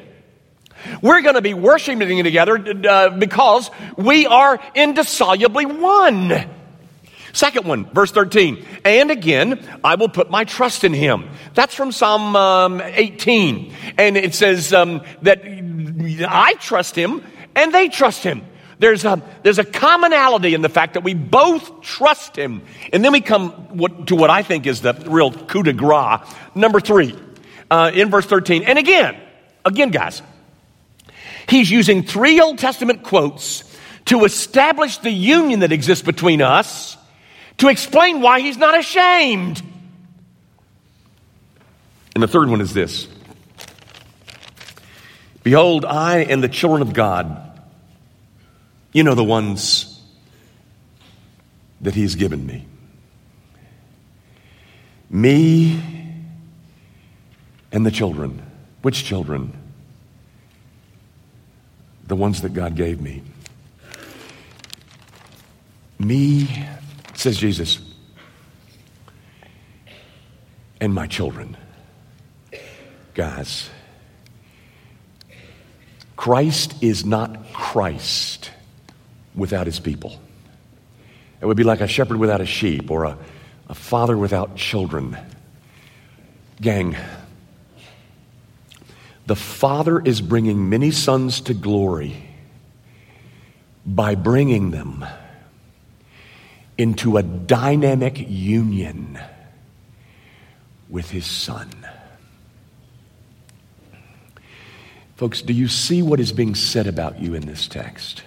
We're 1.02 1.22
going 1.22 1.34
to 1.34 1.42
be 1.42 1.54
worshiping 1.54 2.22
together 2.24 2.56
uh, 2.88 3.10
because 3.10 3.70
we 3.96 4.26
are 4.26 4.58
indissolubly 4.74 5.66
one. 5.66 6.48
Second 7.32 7.66
one, 7.66 7.86
verse 7.92 8.10
13. 8.10 8.64
And 8.84 9.10
again, 9.10 9.64
I 9.84 9.94
will 9.94 10.08
put 10.08 10.30
my 10.30 10.44
trust 10.44 10.84
in 10.84 10.92
him. 10.92 11.30
That's 11.54 11.74
from 11.74 11.92
Psalm 11.92 12.34
um, 12.34 12.80
18. 12.80 13.72
And 13.98 14.16
it 14.16 14.34
says 14.34 14.72
um, 14.72 15.02
that 15.22 15.42
I 16.28 16.54
trust 16.54 16.96
him 16.96 17.24
and 17.54 17.72
they 17.72 17.88
trust 17.88 18.22
him. 18.22 18.42
There's 18.78 19.04
a, 19.04 19.22
there's 19.42 19.58
a 19.58 19.64
commonality 19.64 20.54
in 20.54 20.62
the 20.62 20.70
fact 20.70 20.94
that 20.94 21.04
we 21.04 21.12
both 21.12 21.82
trust 21.82 22.34
him. 22.34 22.62
And 22.92 23.04
then 23.04 23.12
we 23.12 23.20
come 23.20 23.50
what, 23.76 24.06
to 24.06 24.16
what 24.16 24.30
I 24.30 24.42
think 24.42 24.66
is 24.66 24.80
the 24.80 24.94
real 25.06 25.30
coup 25.30 25.62
de 25.62 25.74
grace. 25.74 26.20
Number 26.54 26.80
three, 26.80 27.14
uh, 27.70 27.90
in 27.92 28.10
verse 28.10 28.24
13. 28.24 28.64
And 28.64 28.78
again, 28.78 29.16
again, 29.66 29.90
guys, 29.90 30.22
he's 31.50 31.70
using 31.70 32.02
three 32.02 32.40
Old 32.40 32.58
Testament 32.58 33.02
quotes 33.02 33.64
to 34.06 34.24
establish 34.24 34.98
the 34.98 35.10
union 35.10 35.60
that 35.60 35.72
exists 35.72 36.04
between 36.04 36.42
us 36.42 36.96
to 37.58 37.68
explain 37.68 38.20
why 38.20 38.40
he's 38.40 38.56
not 38.56 38.78
ashamed. 38.78 39.62
And 42.14 42.22
the 42.22 42.28
third 42.28 42.48
one 42.48 42.60
is 42.60 42.74
this 42.74 43.06
Behold, 45.42 45.84
I 45.84 46.18
and 46.18 46.42
the 46.42 46.48
children 46.48 46.82
of 46.82 46.92
God, 46.92 47.60
you 48.92 49.04
know, 49.04 49.14
the 49.14 49.24
ones 49.24 50.02
that 51.80 51.94
he's 51.94 52.14
given 52.14 52.46
me. 52.46 52.66
Me 55.08 55.82
and 57.72 57.84
the 57.84 57.90
children. 57.90 58.42
Which 58.82 59.04
children? 59.04 59.59
The 62.10 62.16
ones 62.16 62.42
that 62.42 62.52
God 62.52 62.74
gave 62.74 63.00
me. 63.00 63.22
Me 65.96 66.48
says 67.14 67.36
Jesus, 67.36 67.78
and 70.80 70.92
my 70.92 71.06
children. 71.06 71.56
Guys, 73.14 73.70
Christ 76.16 76.82
is 76.82 77.04
not 77.04 77.52
Christ 77.52 78.50
without 79.36 79.66
his 79.66 79.78
people. 79.78 80.18
It 81.40 81.46
would 81.46 81.56
be 81.56 81.62
like 81.62 81.80
a 81.80 81.86
shepherd 81.86 82.16
without 82.16 82.40
a 82.40 82.46
sheep 82.46 82.90
or 82.90 83.04
a, 83.04 83.18
a 83.68 83.74
father 83.76 84.16
without 84.16 84.56
children. 84.56 85.16
Gang, 86.60 86.96
the 89.30 89.36
Father 89.36 90.00
is 90.00 90.20
bringing 90.20 90.68
many 90.68 90.90
sons 90.90 91.40
to 91.42 91.54
glory 91.54 92.16
by 93.86 94.16
bringing 94.16 94.72
them 94.72 95.06
into 96.76 97.16
a 97.16 97.22
dynamic 97.22 98.28
union 98.28 99.20
with 100.88 101.12
his 101.12 101.26
son. 101.26 101.70
Folks, 105.14 105.42
do 105.42 105.52
you 105.52 105.68
see 105.68 106.02
what 106.02 106.18
is 106.18 106.32
being 106.32 106.56
said 106.56 106.88
about 106.88 107.20
you 107.20 107.34
in 107.34 107.46
this 107.46 107.68
text? 107.68 108.24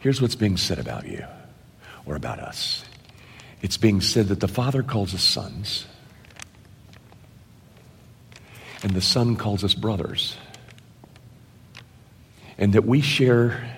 Here's 0.00 0.20
what's 0.20 0.34
being 0.34 0.58
said 0.58 0.80
about 0.80 1.08
you 1.08 1.24
or 2.04 2.14
about 2.14 2.40
us 2.40 2.84
it's 3.62 3.78
being 3.78 4.02
said 4.02 4.28
that 4.28 4.40
the 4.40 4.48
Father 4.48 4.82
calls 4.82 5.14
us 5.14 5.22
sons, 5.22 5.86
and 8.82 8.92
the 8.92 9.00
Son 9.00 9.36
calls 9.36 9.62
us 9.62 9.74
brothers, 9.74 10.36
and 12.58 12.72
that 12.72 12.84
we 12.84 13.00
share 13.00 13.76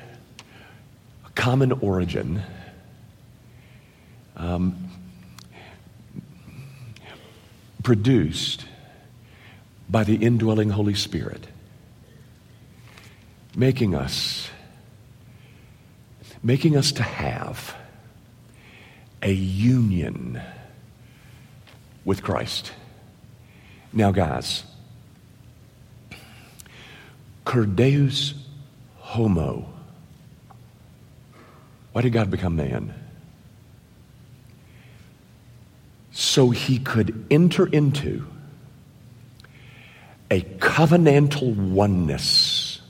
a 1.26 1.30
common 1.30 1.72
origin 1.72 2.42
um, 4.36 4.90
produced 7.82 8.64
by 9.88 10.04
the 10.04 10.16
indwelling 10.16 10.70
Holy 10.70 10.94
Spirit, 10.94 11.46
making 13.54 13.94
us, 13.94 14.48
making 16.42 16.76
us 16.76 16.92
to 16.92 17.02
have 17.02 17.76
a 19.22 19.32
union 19.32 20.40
with 22.04 22.22
Christ. 22.22 22.72
Now, 23.92 24.10
guys, 24.10 24.64
cur 27.44 27.66
Deus 27.66 28.34
homo. 28.98 29.66
Why 31.92 32.02
did 32.02 32.12
God 32.12 32.30
become 32.30 32.56
man? 32.56 32.94
so 36.14 36.50
he 36.50 36.78
could 36.78 37.26
enter 37.28 37.66
into 37.66 38.24
a 40.30 40.40
covenantal 40.40 41.54
oneness 41.54 42.80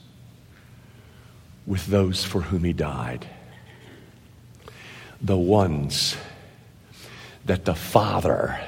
with 1.65 1.87
those 1.87 2.23
for 2.23 2.41
whom 2.41 2.63
he 2.63 2.71
died. 2.71 3.27
The 5.21 5.37
ones 5.37 6.15
that 7.45 7.65
the 7.65 7.73
Father 7.73 8.59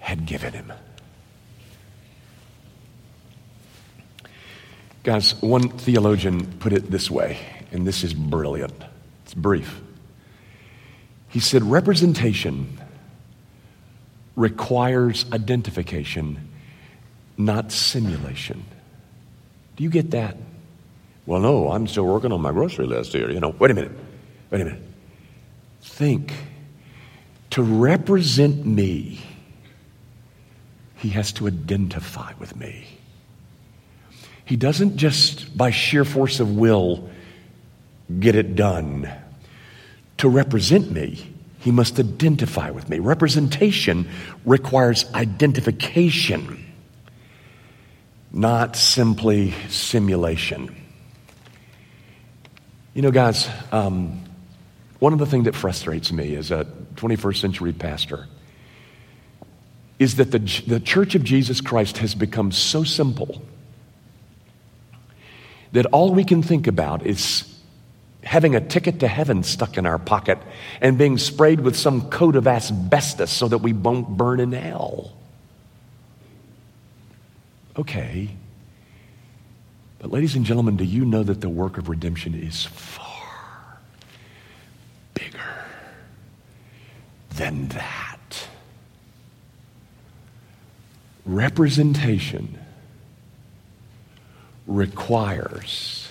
had 0.00 0.26
given 0.26 0.52
him. 0.52 0.70
Guys, 5.02 5.40
one 5.40 5.68
theologian 5.70 6.46
put 6.58 6.72
it 6.72 6.90
this 6.90 7.10
way, 7.10 7.38
and 7.72 7.86
this 7.86 8.04
is 8.04 8.12
brilliant. 8.12 8.74
It's 9.24 9.32
brief. 9.32 9.80
He 11.28 11.40
said, 11.40 11.62
Representation 11.62 12.78
requires 14.36 15.24
identification, 15.32 16.48
not 17.38 17.72
simulation. 17.72 18.64
Do 19.76 19.84
you 19.84 19.90
get 19.90 20.10
that? 20.10 20.36
Well, 21.24 21.40
no, 21.40 21.70
I'm 21.70 21.86
still 21.86 22.04
working 22.04 22.32
on 22.32 22.42
my 22.42 22.52
grocery 22.52 22.86
list 22.86 23.12
here. 23.12 23.30
You 23.30 23.40
know, 23.40 23.54
wait 23.58 23.70
a 23.70 23.74
minute. 23.74 23.92
Wait 24.50 24.60
a 24.60 24.64
minute. 24.64 24.82
Think. 25.80 26.32
To 27.50 27.62
represent 27.62 28.66
me, 28.66 29.20
he 30.96 31.08
has 31.10 31.32
to 31.32 31.46
identify 31.46 32.32
with 32.38 32.54
me. 32.56 32.86
He 34.50 34.56
doesn't 34.56 34.96
just, 34.96 35.56
by 35.56 35.70
sheer 35.70 36.04
force 36.04 36.40
of 36.40 36.56
will, 36.56 37.08
get 38.18 38.34
it 38.34 38.56
done. 38.56 39.08
To 40.16 40.28
represent 40.28 40.90
me, 40.90 41.24
he 41.60 41.70
must 41.70 42.00
identify 42.00 42.70
with 42.70 42.88
me. 42.88 42.98
Representation 42.98 44.08
requires 44.44 45.04
identification, 45.14 46.66
not 48.32 48.74
simply 48.74 49.54
simulation. 49.68 50.74
You 52.92 53.02
know, 53.02 53.12
guys, 53.12 53.48
um, 53.70 54.20
one 54.98 55.12
of 55.12 55.20
the 55.20 55.26
things 55.26 55.44
that 55.44 55.54
frustrates 55.54 56.10
me 56.10 56.34
as 56.34 56.50
a 56.50 56.66
21st 56.96 57.36
century 57.36 57.72
pastor 57.72 58.26
is 60.00 60.16
that 60.16 60.32
the, 60.32 60.40
the 60.66 60.80
Church 60.80 61.14
of 61.14 61.22
Jesus 61.22 61.60
Christ 61.60 61.98
has 61.98 62.16
become 62.16 62.50
so 62.50 62.82
simple 62.82 63.40
that 65.72 65.86
all 65.86 66.12
we 66.12 66.24
can 66.24 66.42
think 66.42 66.66
about 66.66 67.06
is 67.06 67.44
having 68.22 68.54
a 68.54 68.60
ticket 68.60 69.00
to 69.00 69.08
heaven 69.08 69.42
stuck 69.42 69.78
in 69.78 69.86
our 69.86 69.98
pocket 69.98 70.38
and 70.80 70.98
being 70.98 71.16
sprayed 71.16 71.60
with 71.60 71.76
some 71.76 72.10
coat 72.10 72.36
of 72.36 72.46
asbestos 72.46 73.30
so 73.30 73.48
that 73.48 73.58
we 73.58 73.72
won't 73.72 74.08
burn 74.16 74.40
in 74.40 74.52
hell. 74.52 75.12
Okay. 77.76 78.30
But, 79.98 80.10
ladies 80.10 80.34
and 80.34 80.44
gentlemen, 80.44 80.76
do 80.76 80.84
you 80.84 81.04
know 81.04 81.22
that 81.22 81.40
the 81.40 81.48
work 81.48 81.78
of 81.78 81.88
redemption 81.88 82.34
is 82.34 82.64
far 82.64 83.80
bigger 85.14 85.64
than 87.36 87.68
that? 87.68 88.48
Representation 91.24 92.58
requires 94.70 96.08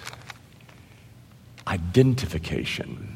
identification. 1.66 3.16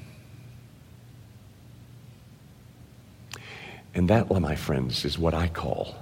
And 3.93 4.09
that, 4.09 4.31
my 4.31 4.55
friends, 4.55 5.05
is 5.05 5.19
what 5.19 5.33
I 5.33 5.49
call 5.49 5.95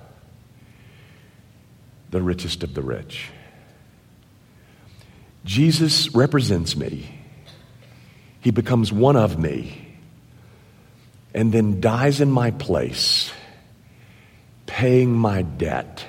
the 2.11 2.21
richest 2.21 2.63
of 2.63 2.73
the 2.73 2.81
rich. 2.81 3.29
Jesus 5.43 6.13
represents 6.13 6.75
me. 6.75 7.09
He 8.41 8.51
becomes 8.51 8.91
one 8.91 9.15
of 9.15 9.39
me 9.39 9.97
and 11.33 11.51
then 11.51 11.79
dies 11.81 12.21
in 12.21 12.29
my 12.29 12.51
place, 12.51 13.31
paying 14.65 15.13
my 15.13 15.41
debt. 15.41 16.05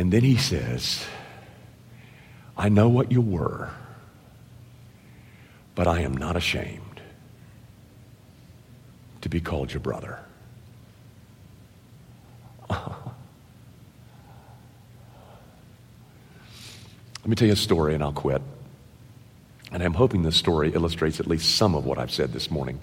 And 0.00 0.10
then 0.10 0.22
he 0.22 0.38
says, 0.38 1.04
I 2.56 2.70
know 2.70 2.88
what 2.88 3.12
you 3.12 3.20
were, 3.20 3.68
but 5.74 5.86
I 5.86 6.00
am 6.00 6.16
not 6.16 6.36
ashamed 6.36 7.02
to 9.20 9.28
be 9.28 9.42
called 9.42 9.74
your 9.74 9.80
brother. 9.80 10.18
Let 12.70 12.80
me 17.26 17.36
tell 17.36 17.48
you 17.48 17.52
a 17.52 17.56
story 17.56 17.92
and 17.94 18.02
I'll 18.02 18.14
quit. 18.14 18.40
And 19.70 19.82
I'm 19.82 19.92
hoping 19.92 20.22
this 20.22 20.36
story 20.36 20.72
illustrates 20.72 21.20
at 21.20 21.26
least 21.26 21.56
some 21.56 21.74
of 21.74 21.84
what 21.84 21.98
I've 21.98 22.10
said 22.10 22.32
this 22.32 22.50
morning. 22.50 22.80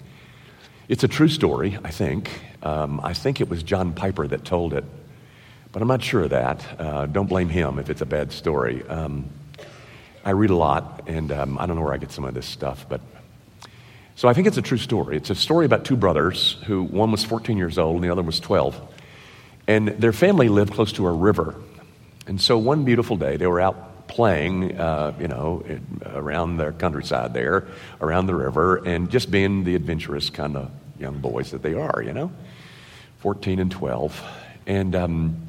It's 0.88 1.02
a 1.02 1.08
true 1.08 1.28
story, 1.28 1.76
I 1.82 1.90
think. 1.90 2.30
Um, 2.62 3.00
I 3.02 3.12
think 3.12 3.40
it 3.40 3.48
was 3.48 3.64
John 3.64 3.92
Piper 3.92 4.28
that 4.28 4.44
told 4.44 4.72
it, 4.72 4.84
but 5.72 5.82
I'm 5.82 5.88
not 5.88 6.02
sure 6.02 6.22
of 6.22 6.30
that. 6.30 6.64
Uh, 6.78 7.06
don't 7.06 7.28
blame 7.28 7.48
him 7.48 7.78
if 7.78 7.90
it's 7.90 8.00
a 8.00 8.06
bad 8.06 8.32
story. 8.32 8.86
Um, 8.88 9.30
I 10.24 10.30
read 10.30 10.50
a 10.50 10.56
lot, 10.56 11.02
and 11.06 11.30
um, 11.32 11.58
I 11.58 11.66
don't 11.66 11.76
know 11.76 11.82
where 11.82 11.94
I 11.94 11.98
get 11.98 12.10
some 12.10 12.24
of 12.24 12.34
this 12.34 12.46
stuff, 12.46 12.86
but 12.88 13.00
so 14.18 14.26
I 14.28 14.34
think 14.34 14.48
it's 14.48 14.56
a 14.56 14.62
true 14.62 14.78
story. 14.78 15.16
It's 15.16 15.30
a 15.30 15.34
story 15.36 15.64
about 15.64 15.84
two 15.84 15.96
brothers 15.96 16.56
who 16.66 16.82
one 16.82 17.12
was 17.12 17.22
14 17.22 17.56
years 17.56 17.78
old 17.78 17.94
and 17.94 18.04
the 18.04 18.10
other 18.10 18.22
was 18.22 18.40
12. 18.40 18.76
And 19.68 19.86
their 19.86 20.12
family 20.12 20.48
lived 20.48 20.72
close 20.72 20.90
to 20.94 21.06
a 21.06 21.12
river. 21.12 21.54
And 22.26 22.40
so 22.40 22.58
one 22.58 22.84
beautiful 22.84 23.16
day, 23.16 23.36
they 23.36 23.46
were 23.46 23.60
out 23.60 24.08
playing, 24.08 24.76
uh, 24.76 25.14
you 25.20 25.28
know, 25.28 25.62
around 26.04 26.56
the 26.56 26.72
countryside 26.72 27.32
there, 27.32 27.68
around 28.00 28.26
the 28.26 28.34
river, 28.34 28.78
and 28.84 29.08
just 29.08 29.30
being 29.30 29.62
the 29.62 29.76
adventurous 29.76 30.30
kind 30.30 30.56
of 30.56 30.72
young 30.98 31.20
boys 31.20 31.52
that 31.52 31.62
they 31.62 31.74
are, 31.74 32.02
you 32.02 32.12
know, 32.12 32.32
14 33.18 33.60
and 33.60 33.70
12. 33.70 34.20
And 34.66 34.96
um, 34.96 35.47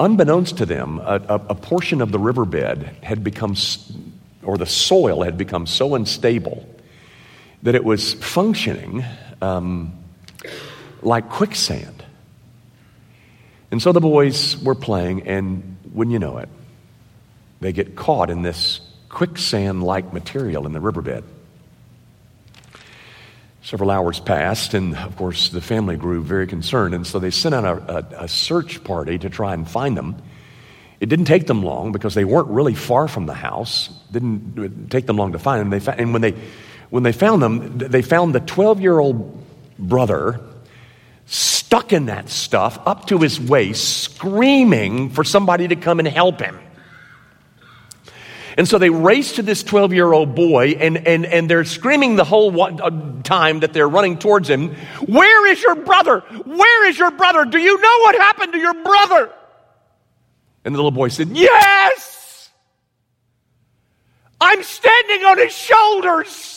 unbeknownst 0.00 0.58
to 0.58 0.66
them, 0.66 0.98
a, 0.98 1.20
a, 1.28 1.34
a 1.50 1.54
portion 1.54 2.00
of 2.00 2.12
the 2.12 2.18
riverbed 2.18 2.82
had 3.02 3.22
become, 3.22 3.54
or 4.42 4.58
the 4.58 4.66
soil 4.66 5.22
had 5.22 5.38
become 5.38 5.66
so 5.66 5.94
unstable 5.94 6.68
that 7.62 7.74
it 7.74 7.84
was 7.84 8.14
functioning 8.14 9.04
um, 9.40 9.92
like 11.02 11.28
quicksand. 11.28 12.04
And 13.70 13.80
so 13.80 13.92
the 13.92 14.00
boys 14.00 14.56
were 14.62 14.74
playing, 14.74 15.26
and 15.26 15.76
wouldn't 15.92 16.12
you 16.12 16.18
know 16.18 16.38
it, 16.38 16.48
they 17.60 17.72
get 17.72 17.96
caught 17.96 18.28
in 18.28 18.42
this 18.42 18.80
quicksand 19.08 19.82
like 19.82 20.12
material 20.12 20.66
in 20.66 20.72
the 20.72 20.80
riverbed. 20.80 21.24
Several 23.62 23.92
hours 23.92 24.18
passed, 24.18 24.74
and 24.74 24.96
of 24.96 25.14
course, 25.14 25.50
the 25.50 25.60
family 25.60 25.96
grew 25.96 26.20
very 26.20 26.48
concerned, 26.48 26.94
and 26.94 27.06
so 27.06 27.20
they 27.20 27.30
sent 27.30 27.54
out 27.54 27.64
a, 27.64 27.96
a, 27.96 28.24
a, 28.24 28.28
search 28.28 28.82
party 28.82 29.18
to 29.18 29.30
try 29.30 29.54
and 29.54 29.70
find 29.70 29.96
them. 29.96 30.20
It 30.98 31.08
didn't 31.08 31.26
take 31.26 31.46
them 31.46 31.62
long 31.62 31.92
because 31.92 32.14
they 32.14 32.24
weren't 32.24 32.48
really 32.48 32.74
far 32.74 33.06
from 33.06 33.26
the 33.26 33.34
house. 33.34 33.88
Didn't 34.10 34.90
take 34.90 35.06
them 35.06 35.16
long 35.16 35.30
to 35.32 35.38
find 35.38 35.60
them. 35.60 35.78
They 35.78 35.92
and 35.92 36.12
when 36.12 36.22
they 36.22 36.34
when 36.90 37.04
they 37.04 37.12
found 37.12 37.40
them, 37.40 37.78
they 37.78 38.02
found 38.02 38.34
the 38.34 38.40
12 38.40 38.80
year 38.80 38.98
old 38.98 39.44
brother 39.78 40.40
stuck 41.26 41.92
in 41.92 42.06
that 42.06 42.28
stuff 42.28 42.80
up 42.84 43.06
to 43.06 43.18
his 43.18 43.40
waist, 43.40 44.02
screaming 44.02 45.10
for 45.10 45.22
somebody 45.22 45.68
to 45.68 45.76
come 45.76 46.00
and 46.00 46.08
help 46.08 46.40
him. 46.40 46.58
And 48.56 48.68
so 48.68 48.78
they 48.78 48.90
race 48.90 49.32
to 49.32 49.42
this 49.42 49.62
12 49.62 49.92
year 49.92 50.12
old 50.12 50.34
boy, 50.34 50.76
and, 50.78 51.06
and, 51.06 51.24
and 51.26 51.48
they're 51.48 51.64
screaming 51.64 52.16
the 52.16 52.24
whole 52.24 52.60
uh, 52.60 52.90
time 53.22 53.60
that 53.60 53.72
they're 53.72 53.88
running 53.88 54.18
towards 54.18 54.48
him 54.48 54.74
Where 55.06 55.46
is 55.50 55.62
your 55.62 55.76
brother? 55.76 56.20
Where 56.20 56.88
is 56.88 56.98
your 56.98 57.10
brother? 57.10 57.44
Do 57.44 57.58
you 57.58 57.80
know 57.80 57.98
what 58.00 58.14
happened 58.16 58.52
to 58.52 58.58
your 58.58 58.74
brother? 58.74 59.32
And 60.64 60.74
the 60.74 60.78
little 60.78 60.90
boy 60.90 61.08
said, 61.08 61.28
Yes! 61.28 62.50
I'm 64.40 64.62
standing 64.62 65.24
on 65.24 65.38
his 65.38 65.52
shoulders. 65.52 66.52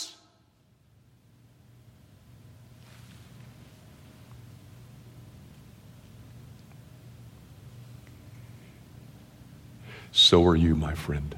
So 10.11 10.45
are 10.45 10.55
you, 10.55 10.75
my 10.75 10.95
friend. 10.95 11.35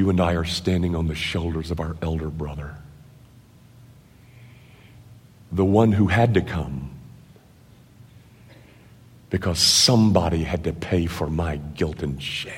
You 0.00 0.08
and 0.08 0.18
I 0.18 0.32
are 0.32 0.46
standing 0.46 0.96
on 0.96 1.08
the 1.08 1.14
shoulders 1.14 1.70
of 1.70 1.78
our 1.78 1.94
elder 2.00 2.30
brother, 2.30 2.74
the 5.52 5.62
one 5.62 5.92
who 5.92 6.06
had 6.06 6.32
to 6.32 6.40
come 6.40 6.90
because 9.28 9.58
somebody 9.58 10.42
had 10.42 10.64
to 10.64 10.72
pay 10.72 11.04
for 11.04 11.28
my 11.28 11.58
guilt 11.58 12.02
and 12.02 12.22
shame. 12.22 12.54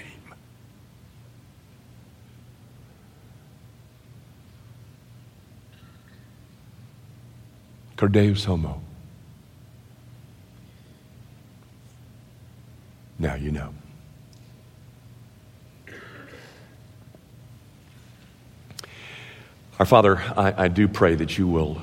Cur 7.97 8.07
Deus 8.07 8.45
homo. 8.45 8.81
Now 13.19 13.35
you 13.35 13.51
know. 13.51 13.75
Our 19.79 19.87
Father, 19.87 20.19
I, 20.19 20.65
I 20.65 20.69
do 20.69 20.87
pray 20.87 21.15
that 21.15 21.39
you 21.39 21.49
will 21.49 21.81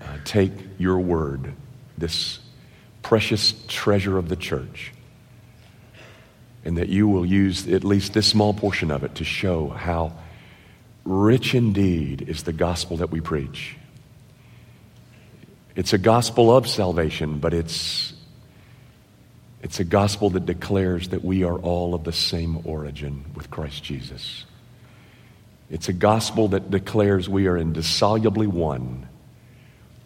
uh, 0.00 0.18
take 0.24 0.52
your 0.78 0.98
word, 1.00 1.54
this 1.96 2.38
precious 3.02 3.54
treasure 3.66 4.18
of 4.18 4.28
the 4.28 4.36
church, 4.36 4.92
and 6.66 6.76
that 6.76 6.90
you 6.90 7.08
will 7.08 7.24
use 7.24 7.66
at 7.66 7.82
least 7.82 8.12
this 8.12 8.26
small 8.26 8.52
portion 8.52 8.90
of 8.90 9.04
it 9.04 9.14
to 9.16 9.24
show 9.24 9.68
how 9.68 10.12
rich 11.06 11.54
indeed 11.54 12.22
is 12.28 12.42
the 12.42 12.52
gospel 12.52 12.98
that 12.98 13.10
we 13.10 13.22
preach. 13.22 13.74
It's 15.74 15.94
a 15.94 15.98
gospel 15.98 16.54
of 16.54 16.68
salvation, 16.68 17.38
but 17.38 17.54
it's, 17.54 18.12
it's 19.62 19.80
a 19.80 19.84
gospel 19.84 20.28
that 20.30 20.44
declares 20.44 21.08
that 21.08 21.24
we 21.24 21.42
are 21.42 21.58
all 21.58 21.94
of 21.94 22.04
the 22.04 22.12
same 22.12 22.60
origin 22.64 23.24
with 23.34 23.50
Christ 23.50 23.82
Jesus. 23.82 24.44
It's 25.70 25.88
a 25.88 25.92
gospel 25.92 26.48
that 26.48 26.70
declares 26.70 27.28
we 27.28 27.46
are 27.46 27.56
indissolubly 27.56 28.46
one 28.46 29.08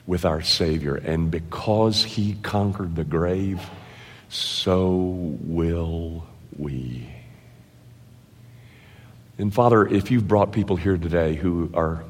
with 0.06 0.24
our 0.24 0.42
Savior. 0.42 0.94
And 0.94 1.30
because 1.30 2.04
He 2.04 2.34
conquered 2.42 2.94
the 2.94 3.04
grave, 3.04 3.60
so 4.28 4.96
will 5.40 6.26
we. 6.56 7.08
And 9.38 9.52
Father, 9.52 9.86
if 9.86 10.10
you've 10.10 10.28
brought 10.28 10.52
people 10.52 10.76
here 10.76 10.96
today 10.96 11.34
who 11.34 11.70
are 11.74 12.04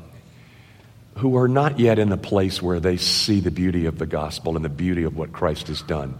who 1.18 1.36
are 1.36 1.46
not 1.46 1.78
yet 1.78 2.00
in 2.00 2.10
a 2.10 2.16
place 2.16 2.60
where 2.60 2.80
they 2.80 2.96
see 2.96 3.38
the 3.38 3.52
beauty 3.52 3.86
of 3.86 3.98
the 3.98 4.06
gospel 4.06 4.56
and 4.56 4.64
the 4.64 4.68
beauty 4.68 5.04
of 5.04 5.16
what 5.16 5.32
Christ 5.32 5.68
has 5.68 5.80
done. 5.80 6.18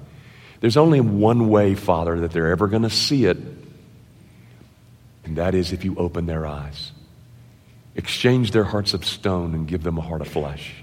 There's 0.61 0.77
only 0.77 1.01
one 1.01 1.49
way, 1.49 1.75
Father, 1.75 2.21
that 2.21 2.31
they're 2.31 2.53
ever 2.53 2.69
going 2.69 2.85
to 2.85 2.91
see 2.91 3.25
it 3.25 3.37
And 5.25 5.37
that 5.37 5.55
is 5.55 5.73
if 5.73 5.85
you 5.85 5.97
open 5.97 6.27
their 6.27 6.47
eyes. 6.47 6.93
Exchange 7.97 8.51
their 8.51 8.65
hearts 8.65 8.95
of 8.95 9.05
stone 9.05 9.55
and 9.55 9.69
give 9.69 9.83
them 9.83 9.99
a 9.99 10.03
heart 10.03 10.21
of 10.21 10.29
flesh. 10.29 10.83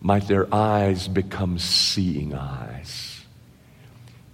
Might 0.00 0.26
their 0.28 0.52
eyes 0.54 1.08
become 1.08 1.58
seeing 1.58 2.34
eyes. 2.34 3.24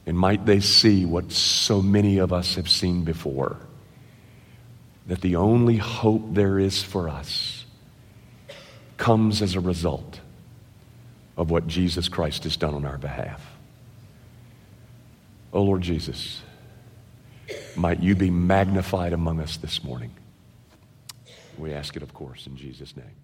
And 0.06 0.18
might 0.18 0.44
they 0.44 0.60
see 0.60 1.04
what 1.06 1.32
so 1.32 1.80
many 1.80 2.18
of 2.18 2.32
us 2.32 2.56
have 2.56 2.68
seen 2.68 3.04
before 3.04 3.56
that 5.06 5.20
the 5.20 5.36
only 5.36 5.76
hope 5.76 6.22
there 6.32 6.58
is 6.58 6.82
for 6.82 7.08
us 7.08 7.64
comes 8.96 9.42
as 9.42 9.54
a 9.54 9.60
result 9.60 10.20
of 11.36 11.50
what 11.50 11.66
Jesus 11.66 12.08
Christ 12.08 12.44
has 12.44 12.56
done 12.56 12.74
on 12.74 12.84
our 12.84 12.98
behalf. 12.98 13.44
Oh 15.52 15.62
Lord 15.62 15.82
Jesus, 15.82 16.42
might 17.76 18.02
you 18.02 18.14
be 18.14 18.30
magnified 18.30 19.12
among 19.12 19.40
us 19.40 19.56
this 19.56 19.82
morning. 19.84 20.10
We 21.58 21.72
ask 21.72 21.96
it, 21.96 22.02
of 22.02 22.12
course, 22.12 22.46
in 22.46 22.56
Jesus' 22.56 22.96
name. 22.96 23.23